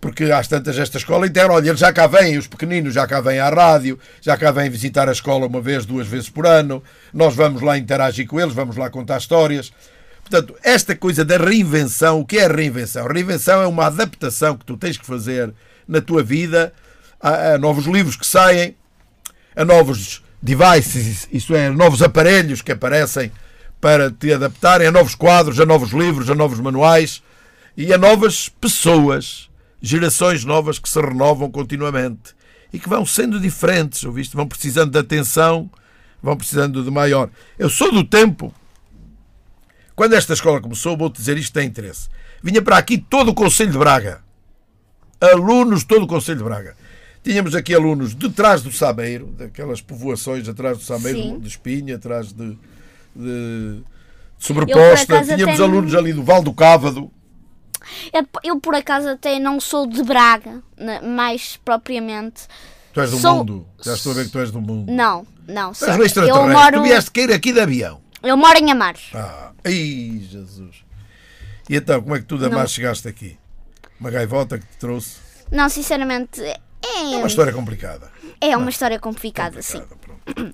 [0.00, 3.20] Porque às tantas esta escola inteira, olha, eles já cá vêm, os pequeninos já cá
[3.20, 6.82] vêm à rádio, já cá vêm visitar a escola uma vez, duas vezes por ano,
[7.12, 9.72] nós vamos lá interagir com eles, vamos lá contar histórias.
[10.20, 13.06] Portanto, esta coisa da reinvenção, o que é reinvenção?
[13.06, 15.52] Reinvenção é uma adaptação que tu tens que fazer
[15.86, 16.72] na tua vida
[17.20, 18.76] a, a novos livros que saem,
[19.54, 23.30] a novos devices, isto é, novos aparelhos que aparecem
[23.82, 27.20] para te adaptarem, a novos quadros, a novos livros, a novos manuais
[27.76, 32.32] e a novas pessoas, gerações novas que se renovam continuamente
[32.72, 34.36] e que vão sendo diferentes, ouviste?
[34.36, 35.68] Vão precisando de atenção,
[36.22, 37.28] vão precisando de maior.
[37.58, 38.54] Eu sou do tempo,
[39.96, 42.08] quando esta escola começou, vou-te dizer isto tem interesse.
[42.40, 44.22] Vinha para aqui todo o Conselho de Braga.
[45.20, 46.76] Alunos de todo o Conselho de Braga.
[47.24, 51.40] Tínhamos aqui alunos de trás do Sameiro, daquelas povoações atrás do Sameiro, Sim.
[51.40, 52.56] de Espinha, atrás de,
[53.14, 53.84] de- de Eu,
[54.38, 55.14] Sobreposta.
[55.14, 57.10] acaso, Tínhamos até alunos não- ali do Val do Cávado.
[58.12, 62.42] Eu, eu, por acaso até não sou de Braga, né, mais propriamente.
[62.92, 63.66] Tu és do Sou- mundo.
[63.82, 64.90] Já estou a ver que tu és do mundo.
[64.92, 65.72] Não, não.
[65.74, 68.00] Sou- és eu moro, Tu vieste cair aqui de avião.
[68.22, 69.10] eu moro em Amares.
[69.14, 70.84] Ah, ai, Jesus.
[71.68, 72.58] E então, como é que tu da Não.
[72.58, 73.38] mais chegaste aqui?
[73.98, 75.16] Uma gaivota que te trouxe?
[75.50, 78.10] Não, sinceramente, É é, uma história complicada.
[78.40, 79.82] é uma história complicada, sim.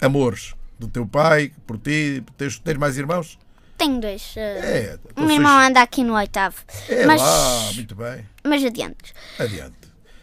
[0.00, 2.22] Amores do teu pai, por ti.
[2.36, 3.38] Tens, tens mais irmãos?
[3.76, 4.34] Tenho dois.
[4.36, 6.56] uh, É, o meu irmão anda aqui no oitavo.
[6.88, 8.26] É mas, lá, muito bem.
[8.44, 9.14] mas adiante.
[9.38, 9.76] Adiante.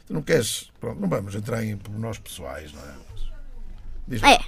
[0.06, 0.70] Tu não queres.
[0.80, 4.34] Pronto, não vamos entrar em pormenores pessoais, não é?
[4.34, 4.40] É.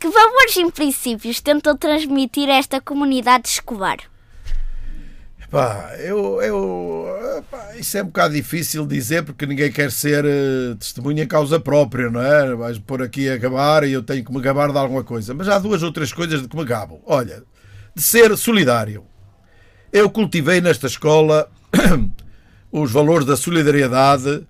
[0.00, 3.98] Que valores e princípios tentam transmitir a esta comunidade de Escobar?
[5.50, 10.74] Pá, eu, eu pá, isso é um bocado difícil dizer porque ninguém quer ser eh,
[10.78, 12.54] testemunha em causa própria, não é?
[12.54, 15.32] Vais pôr aqui a gabar e eu tenho que me gabar de alguma coisa.
[15.32, 17.00] Mas há duas ou três coisas de que me gabo.
[17.06, 17.42] Olha,
[17.94, 19.06] de ser solidário.
[19.90, 21.50] Eu cultivei nesta escola
[22.70, 24.46] os valores da solidariedade,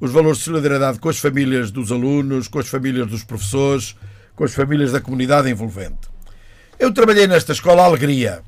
[0.00, 3.96] os valores de solidariedade com as famílias dos alunos, com as famílias dos professores,
[4.36, 6.08] com as famílias da comunidade envolvente.
[6.78, 8.42] Eu trabalhei nesta escola a alegria.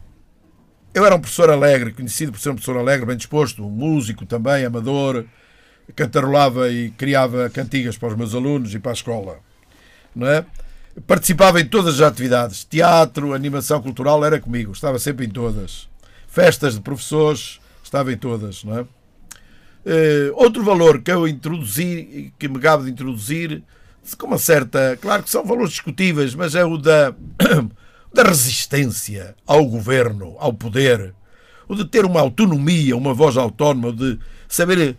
[0.95, 4.25] Eu era um professor alegre, conhecido por ser um professor alegre, bem disposto, um músico
[4.25, 5.25] também, amador,
[5.95, 9.39] cantarolava e criava cantigas para os meus alunos e para a escola.
[10.15, 10.45] Não é?
[11.07, 15.89] Participava em todas as atividades, teatro, animação cultural, era comigo, estava sempre em todas.
[16.27, 18.87] Festas de professores, estava em todas, não é?
[19.87, 23.63] Eh, outro valor que eu introduzi, que me gabo de introduzir,
[24.19, 24.99] com uma certa.
[25.01, 27.15] Claro que são valores discutíveis, mas é o da,
[28.13, 31.15] da resistência ao governo, ao poder,
[31.69, 34.19] o de ter uma autonomia, uma voz autónoma, de
[34.49, 34.97] saber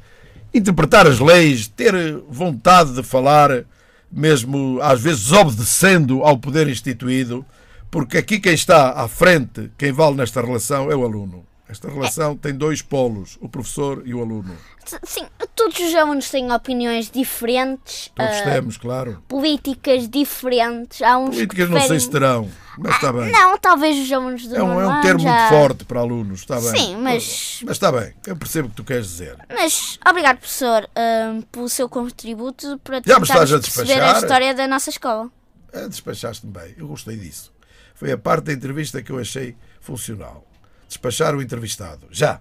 [0.53, 1.93] interpretar as leis, ter
[2.29, 3.63] vontade de falar,
[4.11, 7.45] mesmo às vezes obedecendo ao poder instituído,
[7.91, 11.45] porque aqui quem está à frente, quem vale nesta relação é o aluno.
[11.67, 14.55] Esta relação tem dois polos, o professor e o aluno.
[15.03, 19.23] Sim, todos os alunos têm opiniões diferentes, Todos ah, temos, claro.
[19.27, 20.99] políticas diferentes.
[21.03, 23.31] Há uns Políticas que não sei preferem- se terão, mas está bem.
[23.31, 25.29] Não, talvez os alunos do É um, é um termo já...
[25.31, 26.69] muito forte para alunos, está bem.
[26.75, 29.37] Sim, mas- Mas está bem, eu percebo o que tu queres dizer.
[29.49, 34.53] Mas obrigado, professor, ah, pelo seu contributo para Já me estás a perceber a história
[34.53, 35.29] da nossa escola.
[35.71, 37.51] É, Despachaste-me bem, eu gostei disso.
[37.93, 40.45] Foi a parte da entrevista que eu achei funcional.
[40.87, 42.07] Despachar o entrevistado.
[42.09, 42.39] Já.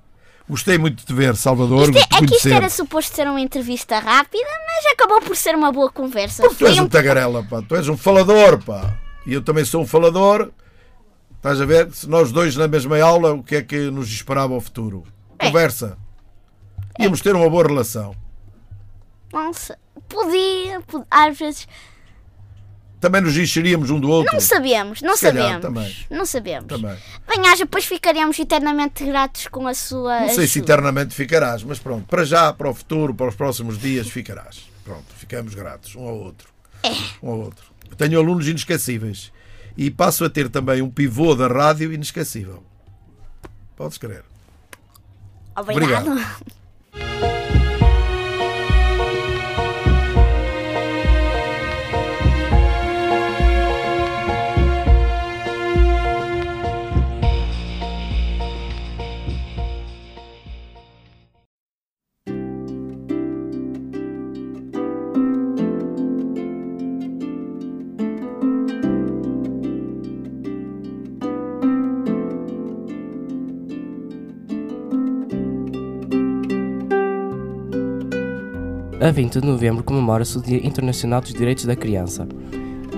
[0.48, 3.28] Gostei muito de te ver, Salvador, Isto de é, é que isto era suposto ser
[3.28, 6.48] uma entrevista rápida, mas acabou por ser uma boa conversa.
[6.56, 7.60] Tu és um tagarela, pá.
[7.60, 8.96] Tu és um falador, pá.
[9.28, 10.50] E eu também sou um falador.
[11.36, 11.92] Estás a ver?
[11.92, 15.04] Se nós dois na mesma aula, o que é que nos esperava ao futuro?
[15.38, 15.46] É.
[15.46, 15.98] Conversa.
[16.98, 18.16] Íamos ter uma boa relação.
[19.32, 19.76] Não sei.
[20.08, 21.68] Podia, pod- às vezes.
[23.00, 24.32] Também nos encheríamos um do outro.
[24.32, 25.62] Não sabemos, não Se calhar, sabemos.
[25.62, 25.96] também.
[26.10, 26.66] Não sabemos.
[26.66, 26.96] Também.
[27.28, 30.20] Bem, haja, depois ficaríamos eternamente gratos com a sua.
[30.20, 30.72] Não sei se ajuda.
[30.72, 34.68] eternamente ficarás, mas pronto, para já, para o futuro, para os próximos dias, ficarás.
[34.82, 36.48] Pronto, ficamos gratos um ao outro.
[36.82, 36.90] É.
[37.22, 37.67] Um ao outro.
[37.96, 39.32] Tenho alunos inesquecíveis
[39.76, 42.62] e passo a ter também um pivô da rádio inesquecível.
[43.76, 44.24] Podes crer.
[45.56, 46.08] Obrigado.
[46.08, 46.57] Obrigado.
[79.08, 82.28] A 20 de novembro comemora-se o Dia Internacional dos Direitos da Criança.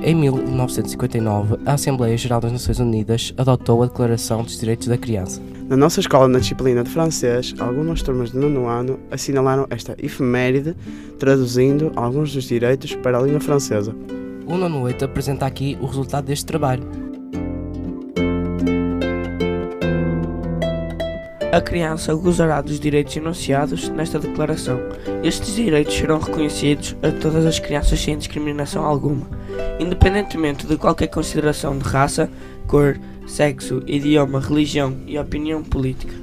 [0.02, 5.40] Em 1959, a Assembleia Geral das Nações Unidas adotou a Declaração dos Direitos da Criança.
[5.68, 10.74] Na nossa escola, na disciplina de francês, algumas turmas de nono ano assinalaram esta efeméride,
[11.16, 13.94] traduzindo alguns dos direitos para a língua francesa.
[14.48, 16.82] O Nono 8 apresenta aqui o resultado deste trabalho.
[21.52, 24.78] A criança gozará dos direitos enunciados nesta declaração.
[25.24, 29.26] Estes direitos serão reconhecidos a todas as crianças sem discriminação alguma,
[29.80, 32.30] independentemente de qualquer consideração de raça,
[32.68, 32.96] cor,
[33.26, 36.14] sexo, idioma, religião e opinião política.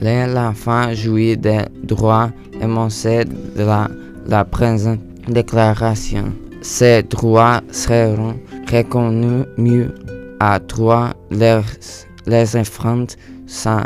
[0.00, 3.88] L'enfant jouit des droits énoncés de la,
[4.26, 6.32] la présente déclaration.
[6.60, 8.34] Ces droits seront
[8.68, 9.46] reconnus
[10.40, 11.62] à trois les,
[12.26, 13.06] les enfants
[13.46, 13.82] sans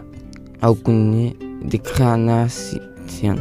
[0.62, 3.36] aucune discrimination.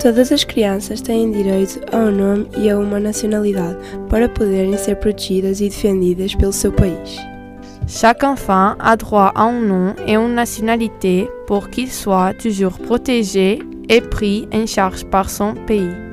[0.00, 3.76] Todas as crianças têm direito a um nome e a uma nacionalidade
[4.08, 7.18] para poderem ser protegidas e defendidas pelo seu país.
[7.88, 13.60] Chaque enfant a droit à un nom et une nationalité pour qu'il soit toujours protégé
[13.88, 16.05] et pris en charge par son pays.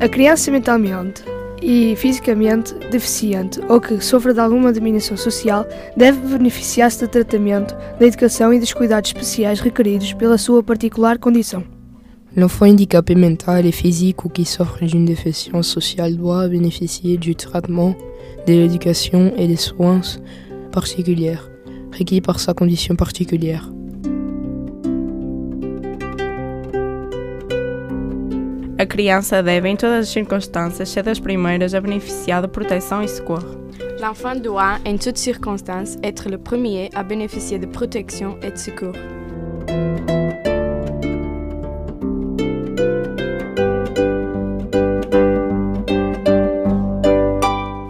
[0.00, 1.24] A criança mentalmente
[1.60, 8.06] e fisicamente deficiente ou que sofra de alguma diminuição social deve beneficiar-se de tratamento, da
[8.06, 11.64] educação e dos cuidados especiais requeridos pela sua particular condição.
[12.36, 17.96] L'enfant handicapé mental et physique ou qui souffre d'une déficience sociale doit bénéficier du traitement,
[18.46, 20.02] de l'éducation et des soins
[20.70, 21.38] particuliers
[21.90, 23.68] requis par sa condition particulière.
[28.78, 33.08] A criança deve, em todas as circunstâncias, ser das primeiras a beneficiar de proteção e
[33.08, 33.58] socorro.
[33.98, 38.94] L'enfant doit, en toutes circonstances, être le premier à bénéficier de protection et de secours.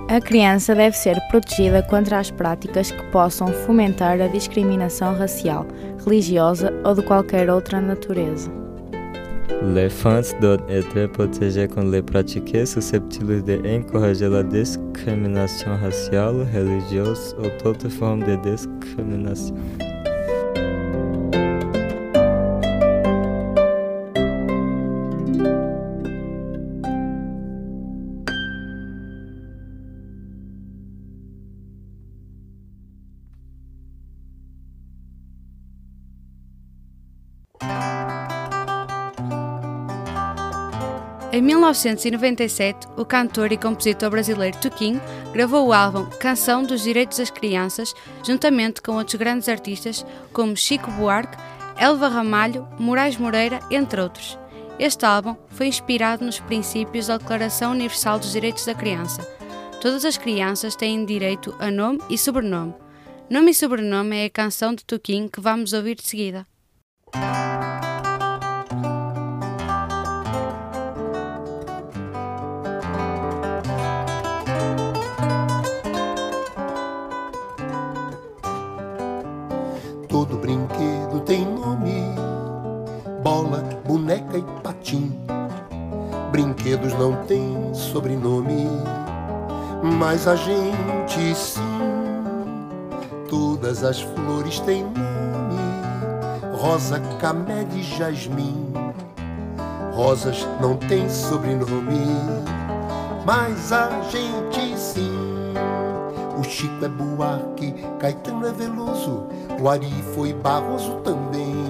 [0.09, 5.67] A criança deve ser protegida contra as práticas que possam fomentar a discriminação racial,
[6.03, 8.68] religiosa ou de qualquer outra natureza.
[9.63, 17.89] L'enfant doit être protégé contre les pratiques susceptibles d'encourager la discrimination raciale, religieuse ou toute
[17.89, 19.57] forme de discrimination.
[41.31, 44.99] Em 1997, o cantor e compositor brasileiro Tuquinho
[45.31, 50.91] gravou o álbum Canção dos Direitos das Crianças, juntamente com outros grandes artistas como Chico
[50.93, 51.37] Buarque,
[51.77, 54.39] Elva Ramalho, Moraes Moreira, entre outros.
[54.79, 59.21] Este álbum foi inspirado nos princípios da Declaração Universal dos Direitos da Criança.
[59.83, 62.75] Todas as crianças têm direito a nome e sobrenome.
[63.29, 66.47] Nome e sobrenome é a canção de Tuquinho que vamos ouvir de seguida.
[84.09, 85.21] Boneca e patim.
[86.33, 88.67] Brinquedos não têm sobrenome,
[89.99, 91.61] mas a gente sim.
[93.29, 98.73] Todas as flores têm nome: rosa, camélia e jasmim.
[99.93, 102.17] Rosas não têm sobrenome,
[103.27, 105.13] mas a gente sim.
[106.39, 109.27] O Chico é Buarque, Caetano é Veloso,
[109.61, 111.68] o Ari foi Barroso também.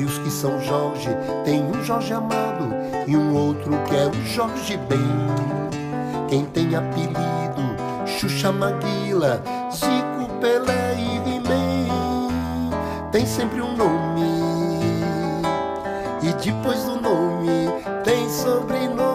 [0.00, 1.10] Entre os que são Jorge,
[1.44, 2.74] tem um Jorge Amado
[3.06, 4.98] e um outro que é o Jorge Ben.
[6.26, 7.18] Quem tem apelido,
[8.06, 12.70] Xuxa Maguila, Zico, Pelé e He-Man,
[13.12, 14.22] tem sempre um nome.
[16.22, 17.68] E depois do nome,
[18.02, 19.09] tem sobrenome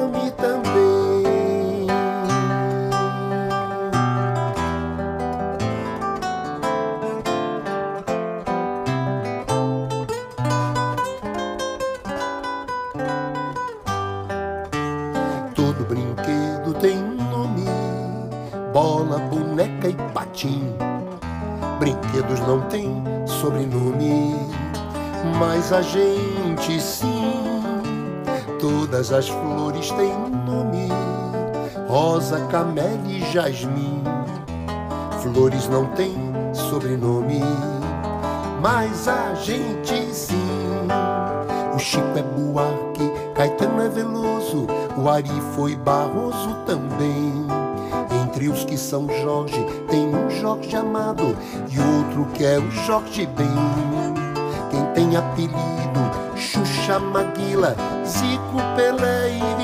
[21.86, 24.36] Brinquedos não têm sobrenome,
[25.38, 27.62] mas a gente sim.
[28.60, 30.12] Todas as flores têm
[30.48, 30.90] nome:
[31.88, 34.02] rosa, camélia e jasmim.
[35.22, 36.16] Flores não têm
[36.56, 37.42] sobrenome,
[38.64, 40.88] mas a gente sim.
[41.76, 44.66] O Chico é Buarque, Caetano é Veloso,
[44.98, 47.46] o Ari foi Barroso também.
[48.36, 49.66] Entre os que são Jorge,
[50.40, 51.38] Jorge amado
[51.70, 53.48] e outro que é o Jorge Ben.
[54.70, 55.56] Quem tem apelido,
[56.36, 57.76] Xuxa Maguila,
[58.06, 59.55] Zico, Pelé e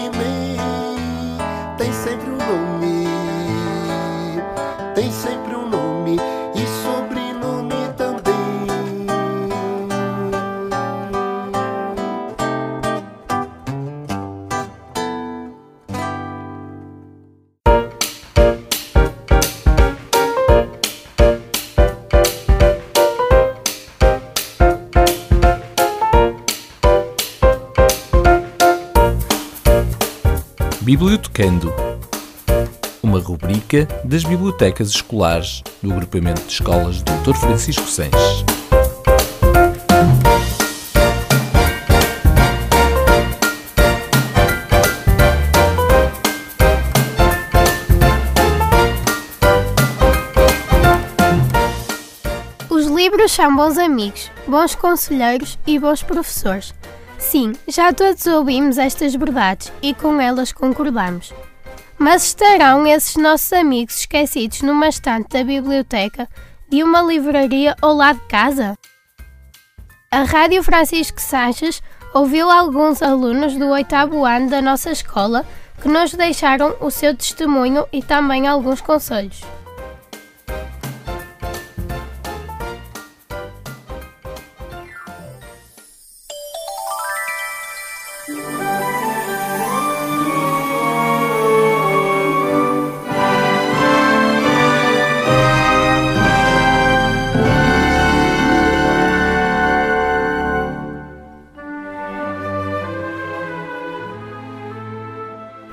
[33.02, 37.34] Uma rubrica das bibliotecas escolares do agrupamento de escolas Dr.
[37.34, 38.46] Francisco Sanches.
[52.70, 56.72] Os livros são bons amigos, bons conselheiros e bons professores.
[57.22, 61.32] Sim, já todos ouvimos estas verdades e com elas concordamos.
[61.97, 66.28] Mas estarão esses nossos amigos esquecidos numa estante da biblioteca,
[66.67, 68.78] de uma livraria ao lado de casa?
[70.11, 71.82] A Rádio Francisco Sanches
[72.13, 75.45] ouviu alguns alunos do oitavo ano da nossa escola
[75.82, 79.41] que nos deixaram o seu testemunho e também alguns conselhos.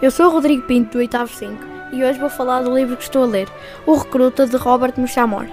[0.09, 3.03] Eu sou o Rodrigo Pinto, do oitavo 5, e hoje vou falar do livro que
[3.03, 3.47] estou a ler,
[3.87, 5.53] O Recruta, de Robert Muchamore.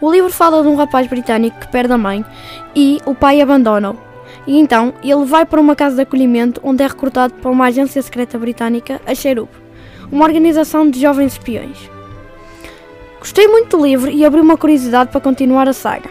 [0.00, 2.24] O livro fala de um rapaz britânico que perde a mãe
[2.74, 3.98] e o pai abandona-o.
[4.46, 8.00] E então ele vai para uma casa de acolhimento onde é recrutado por uma agência
[8.00, 9.50] secreta britânica, a Cherub,
[10.10, 11.76] uma organização de jovens espiões.
[13.18, 16.08] Gostei muito do livro e abri uma curiosidade para continuar a saga.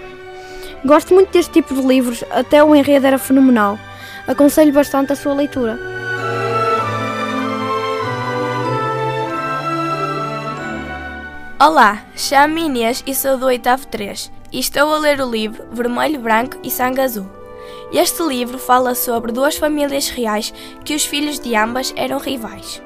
[0.85, 3.79] Gosto muito deste tipo de livros, até o enredo era fenomenal.
[4.27, 6.00] Aconselho bastante a sua leitura.
[11.63, 16.19] Olá, chamo-me Inês e sou do oitavo 3 e estou a ler o livro Vermelho,
[16.19, 17.27] Branco e Sangue Azul.
[17.93, 20.51] Este livro fala sobre duas famílias reais
[20.83, 22.81] que os filhos de ambas eram rivais.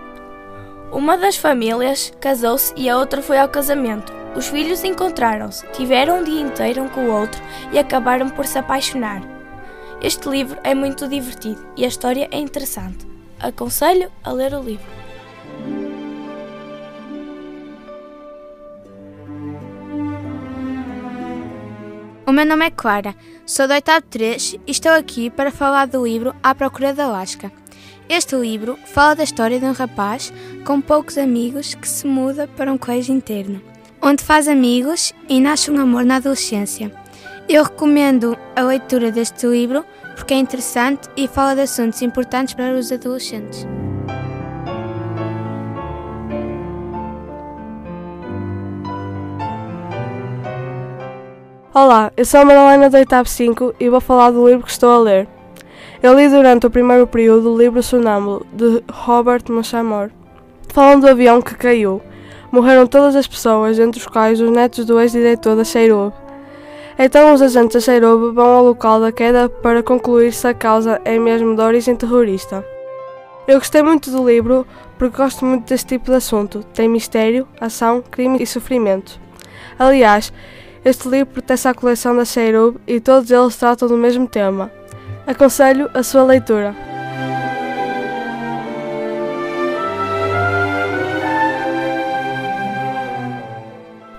[0.91, 4.11] Uma das famílias casou-se e a outra foi ao casamento.
[4.35, 8.57] Os filhos encontraram-se, tiveram um dia inteiro um com o outro e acabaram por se
[8.57, 9.21] apaixonar.
[10.01, 13.07] Este livro é muito divertido e a história é interessante.
[13.39, 14.94] Aconselho a ler o livro.
[22.27, 23.13] O meu nome é Clara,
[23.45, 27.51] sou do oitavo 3 e estou aqui para falar do livro À Procura da Lasca.
[28.09, 30.33] Este livro fala da história de um rapaz
[30.65, 33.61] com poucos amigos que se muda para um colégio interno,
[34.01, 36.91] onde faz amigos e nasce um amor na adolescência.
[37.47, 42.73] Eu recomendo a leitura deste livro porque é interessante e fala de assuntos importantes para
[42.73, 43.67] os adolescentes.
[51.77, 54.89] Olá, eu sou a Madalena do oitavo 5 e vou falar do livro que estou
[54.89, 55.27] a ler.
[56.01, 60.13] Eu li durante o primeiro período o livro Sonâmbulo, de Robert Muchamore.
[60.69, 62.01] Falam do avião que caiu.
[62.49, 66.13] Morreram todas as pessoas, entre os quais os netos do ex-diretor da Cheirub.
[66.97, 71.01] Então os agentes da Cheirub vão ao local da queda para concluir se a causa
[71.03, 72.65] é mesmo de origem terrorista.
[73.45, 74.65] Eu gostei muito do livro
[74.97, 76.63] porque gosto muito deste tipo de assunto.
[76.73, 79.19] Tem mistério, ação, crime e sofrimento.
[79.77, 80.31] Aliás,
[80.85, 84.71] este livro pertence à coleção da Cheirub e todos eles tratam do mesmo tema.
[85.25, 86.75] Aconselho a sua leitura.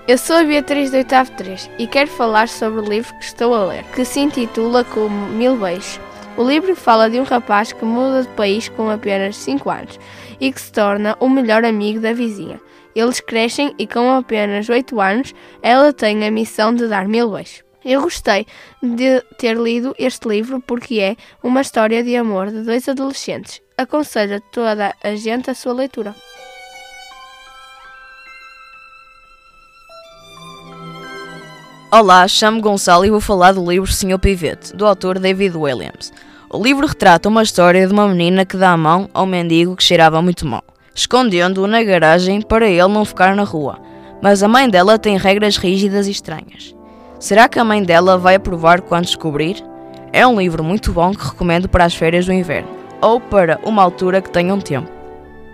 [0.05, 3.53] Eu sou a Beatriz do oitavo 3 e quero falar sobre o livro que estou
[3.53, 6.01] a ler, que se intitula como Mil Beijos.
[6.35, 9.99] O livro fala de um rapaz que muda de país com apenas 5 anos
[10.39, 12.59] e que se torna o melhor amigo da vizinha.
[12.95, 17.63] Eles crescem e com apenas 8 anos ela tem a missão de dar mil beijos.
[17.85, 18.45] Eu gostei
[18.83, 23.61] de ter lido este livro porque é uma história de amor de dois adolescentes.
[23.77, 26.13] Aconselho a toda a gente a sua leitura.
[31.89, 36.11] Olá, chamo Gonçalo e vou falar do livro Senhor Pivete, do autor David Williams.
[36.49, 39.83] O livro retrata uma história de uma menina que dá a mão ao mendigo que
[39.83, 40.63] cheirava muito mal,
[40.97, 43.79] escondendo-o na garagem para ele não ficar na rua.
[44.19, 46.75] Mas a mãe dela tem regras rígidas e estranhas.
[47.19, 49.63] Será que a mãe dela vai aprovar quando descobrir?
[50.11, 52.69] É um livro muito bom que recomendo para as férias do inverno,
[52.99, 54.89] ou para uma altura que tenham tempo.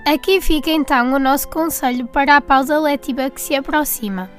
[0.08, 4.30] Aqui fica então o nosso conselho para a pausa letiva que se aproxima.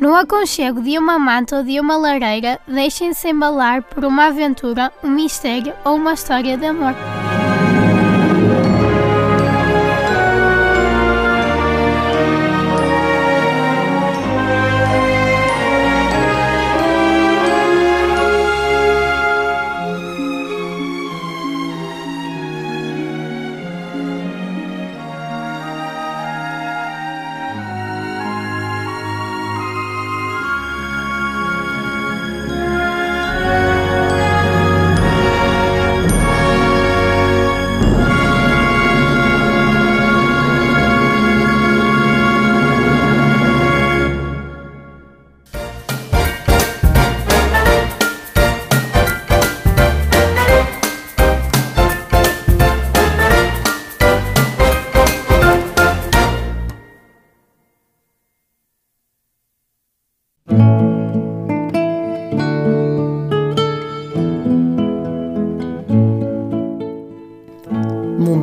[0.00, 5.10] No aconchego de uma manta ou de uma lareira, deixem-se embalar por uma aventura, um
[5.10, 6.94] mistério ou uma história de amor.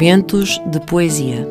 [0.05, 1.47] Momentos de Poesia.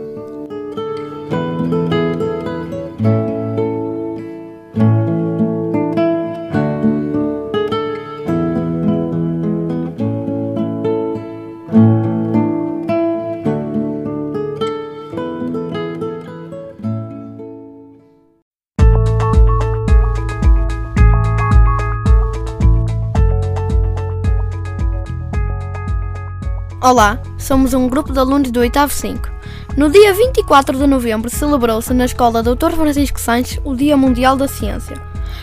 [26.80, 29.30] Olá, somos um grupo de alunos do 8 5.
[29.76, 32.70] No dia 24 de novembro celebrou-se na Escola Dr.
[32.70, 35.00] Francisco Sanches o Dia Mundial da Ciência.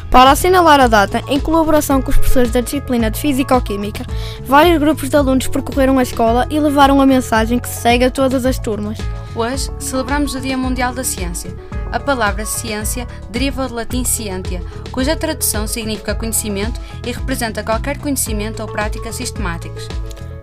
[0.09, 4.05] Para assinalar a data, em colaboração com os professores da disciplina de Físico-Química,
[4.45, 8.45] vários grupos de alunos percorreram a escola e levaram a mensagem que segue a todas
[8.45, 8.97] as turmas.
[9.35, 11.55] Hoje celebramos o Dia Mundial da Ciência.
[11.91, 18.61] A palavra ciência deriva do latim scientia, cuja tradução significa conhecimento e representa qualquer conhecimento
[18.61, 19.87] ou prática sistemáticos.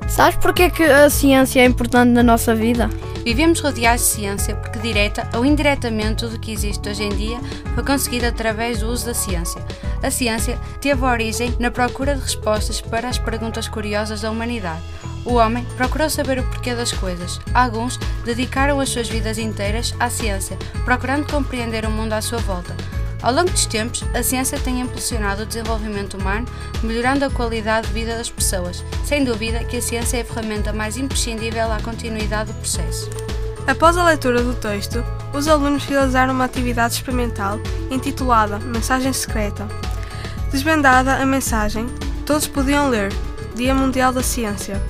[0.09, 2.88] Sabes porquê que a ciência é importante na nossa vida?
[3.24, 7.38] Vivemos rodeados de ciência porque, direta ou indiretamente, tudo o que existe hoje em dia
[7.74, 9.62] foi conseguido através do uso da ciência.
[10.02, 14.82] A ciência teve origem na procura de respostas para as perguntas curiosas da humanidade.
[15.26, 17.38] O homem procurou saber o porquê das coisas.
[17.52, 20.56] Alguns dedicaram as suas vidas inteiras à ciência,
[20.86, 22.74] procurando compreender o mundo à sua volta.
[23.22, 26.46] Ao longo dos tempos, a ciência tem impulsionado o desenvolvimento humano,
[26.82, 28.84] melhorando a qualidade de vida das pessoas.
[29.04, 33.10] Sem dúvida que a ciência é a ferramenta mais imprescindível à continuidade do processo.
[33.66, 35.04] Após a leitura do texto,
[35.34, 37.60] os alunos realizaram uma atividade experimental
[37.90, 39.68] intitulada Mensagem Secreta.
[40.50, 41.86] Desvendada a mensagem,
[42.24, 43.12] todos podiam ler
[43.54, 44.80] Dia Mundial da Ciência.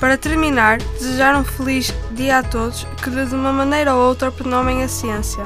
[0.00, 4.82] Para terminar, desejaram um feliz dia a todos que de uma maneira ou outra pronomem
[4.82, 5.44] a ciência.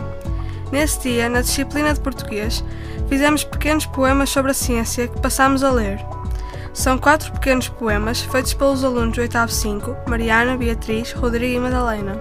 [0.74, 2.64] Nesse dia, na disciplina de português,
[3.08, 6.04] fizemos pequenos poemas sobre a ciência que passámos a ler.
[6.72, 12.20] São quatro pequenos poemas feitos pelos alunos do 8 5, Mariana, Beatriz, Rodrigo e Madalena.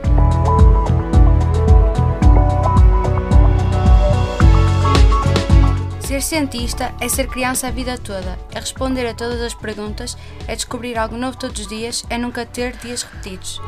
[6.01, 10.15] Ser cientista é ser criança a vida toda, é responder a todas as perguntas,
[10.47, 13.59] é descobrir algo novo todos os dias, é nunca ter dias repetidos.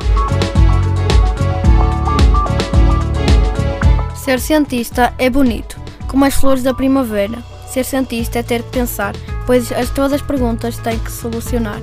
[4.26, 7.38] Ser cientista é bonito, como as flores da primavera.
[7.68, 9.14] Ser cientista é ter que pensar,
[9.46, 11.78] pois as, todas as perguntas têm que solucionar.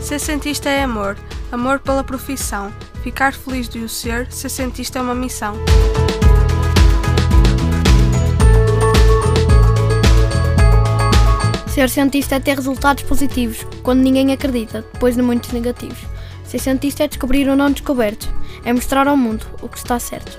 [0.00, 1.18] Ser cientista é amor,
[1.50, 2.72] amor pela profissão.
[3.02, 5.56] Ficar feliz de o ser, ser cientista é uma missão.
[11.66, 16.12] Ser cientista é ter resultados positivos, quando ninguém acredita, depois de muitos negativos.
[16.52, 18.30] Ser cientista é descobrir o não descoberto,
[18.62, 20.36] é mostrar ao mundo o que está certo.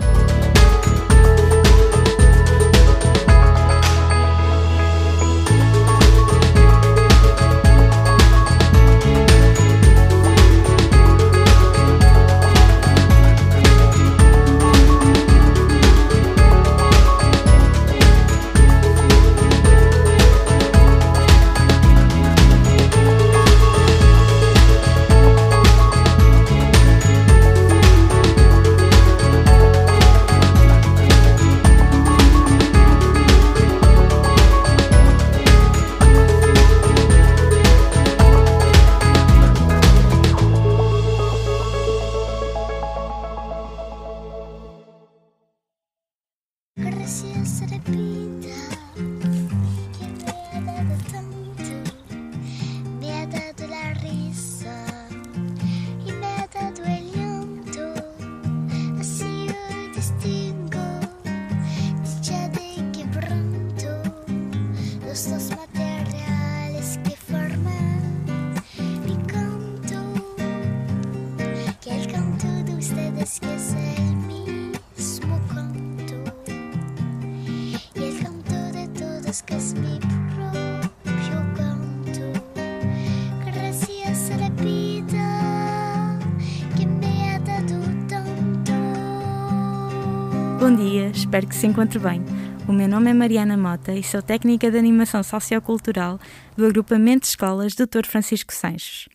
[91.33, 92.21] Espero que se encontre bem.
[92.67, 96.19] O meu nome é Mariana Mota e sou técnica de animação sociocultural
[96.55, 98.05] do agrupamento de escolas Dr.
[98.05, 99.09] Francisco Sanches.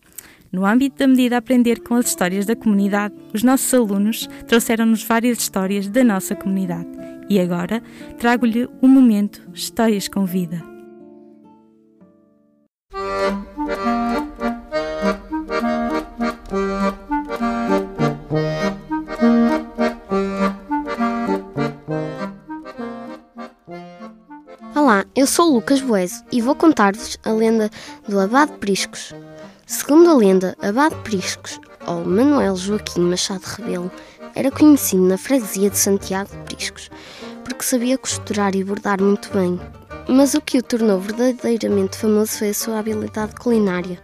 [0.50, 5.38] No âmbito da medida Aprender com as Histórias da Comunidade, os nossos alunos trouxeram-nos várias
[5.38, 6.88] histórias da nossa comunidade.
[7.30, 7.80] E agora
[8.18, 10.77] trago-lhe um momento Histórias com Vida.
[25.28, 27.70] Sou Lucas Boésio e vou contar-vos a lenda
[28.08, 29.14] do Abade Priscos.
[29.66, 33.92] Segundo a lenda, Abade Priscos, ou Manuel Joaquim Machado Rebelo,
[34.34, 36.90] era conhecido na freguesia de Santiago de Priscos,
[37.44, 39.60] porque sabia costurar e bordar muito bem.
[40.08, 44.02] Mas o que o tornou verdadeiramente famoso foi a sua habilidade culinária.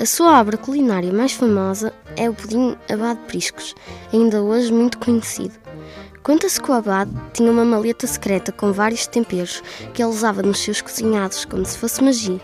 [0.00, 3.74] A sua obra culinária mais famosa é o pudim Abade Priscos,
[4.10, 5.63] ainda hoje muito conhecido.
[6.24, 9.62] Conta-se que o abade tinha uma maleta secreta com vários temperos
[9.92, 12.40] que ele usava nos seus cozinhados como se fosse magia.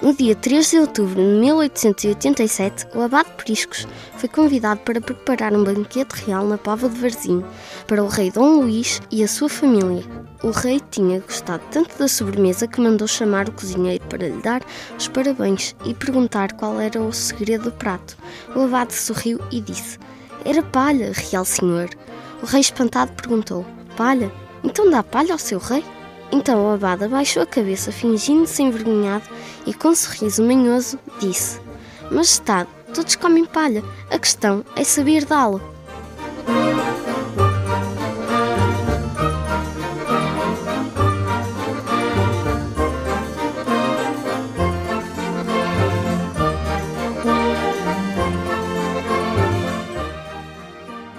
[0.00, 3.86] No dia 3 de outubro de 1887, o abade Priscos
[4.16, 7.44] foi convidado para preparar um banquete real na Pova de Varzim
[7.86, 10.02] para o rei Dom Luís e a sua família.
[10.42, 14.62] O rei tinha gostado tanto da sobremesa que mandou chamar o cozinheiro para lhe dar
[14.98, 18.16] os parabéns e perguntar qual era o segredo do prato.
[18.56, 19.98] O abade sorriu e disse:
[20.42, 21.90] Era palha, real senhor.
[22.44, 23.64] O rei espantado perguntou:
[23.96, 24.30] Palha?
[24.62, 25.82] Então dá palha ao seu rei?
[26.30, 29.24] Então o abade abaixou a cabeça, fingindo-se envergonhado
[29.64, 31.58] e com um sorriso manhoso disse:
[32.10, 35.73] Majestade, todos comem palha, a questão é saber dá-la.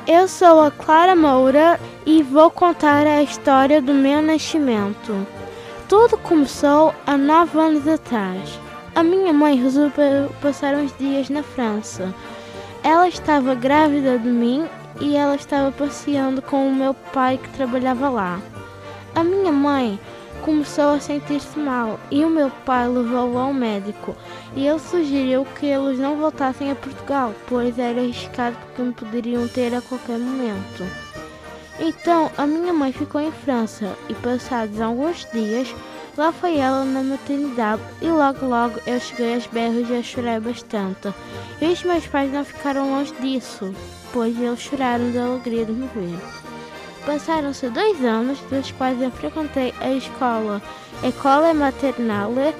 [0.07, 5.25] Eu sou a Clara Moura e vou contar a história do meu nascimento.
[5.89, 8.59] Tudo começou há nove anos atrás.
[8.93, 12.13] A minha mãe resolveu passar uns dias na França.
[12.83, 14.67] Ela estava grávida de mim
[15.01, 18.39] e ela estava passeando com o meu pai que trabalhava lá.
[19.15, 19.99] A minha mãe
[20.45, 24.15] começou a sentir-se mal e o meu pai levou-o ao médico
[24.55, 29.47] e ele sugeriu que eles não voltassem a Portugal, pois era arriscado porque me poderiam
[29.47, 30.85] ter a qualquer momento.
[31.79, 35.73] Então a minha mãe ficou em França e passados alguns dias
[36.15, 40.39] lá foi ela na maternidade e logo logo eu cheguei aos berros e a chorar
[40.39, 41.11] bastante.
[41.59, 43.73] E os meus pais não ficaram longe disso,
[44.13, 46.44] pois eles choraram de alegria de me ver.
[47.05, 50.61] Passaram-se dois anos, dos quais eu frequentei a escola
[51.03, 52.55] École Maternelle,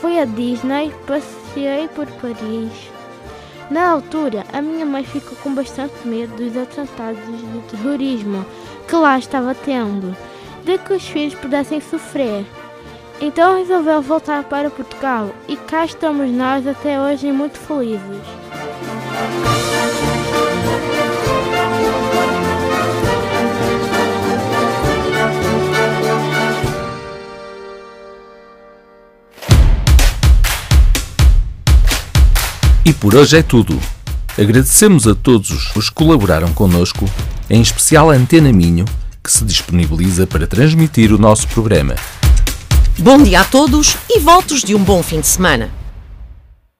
[0.00, 2.90] fui a Disney, passei por Paris.
[3.70, 8.44] Na altura, a minha mãe ficou com bastante medo dos atentados de terrorismo
[8.88, 10.16] que lá estava tendo,
[10.64, 12.44] de que os filhos pudessem sofrer.
[13.20, 18.00] Então resolveu voltar para Portugal e cá estamos nós até hoje muito felizes.
[32.84, 33.78] E por hoje é tudo.
[34.38, 37.08] Agradecemos a todos os que colaboraram connosco,
[37.48, 38.86] em especial a Antena Minho,
[39.22, 41.94] que se disponibiliza para transmitir o nosso programa.
[42.98, 45.79] Bom dia a todos e votos de um bom fim de semana.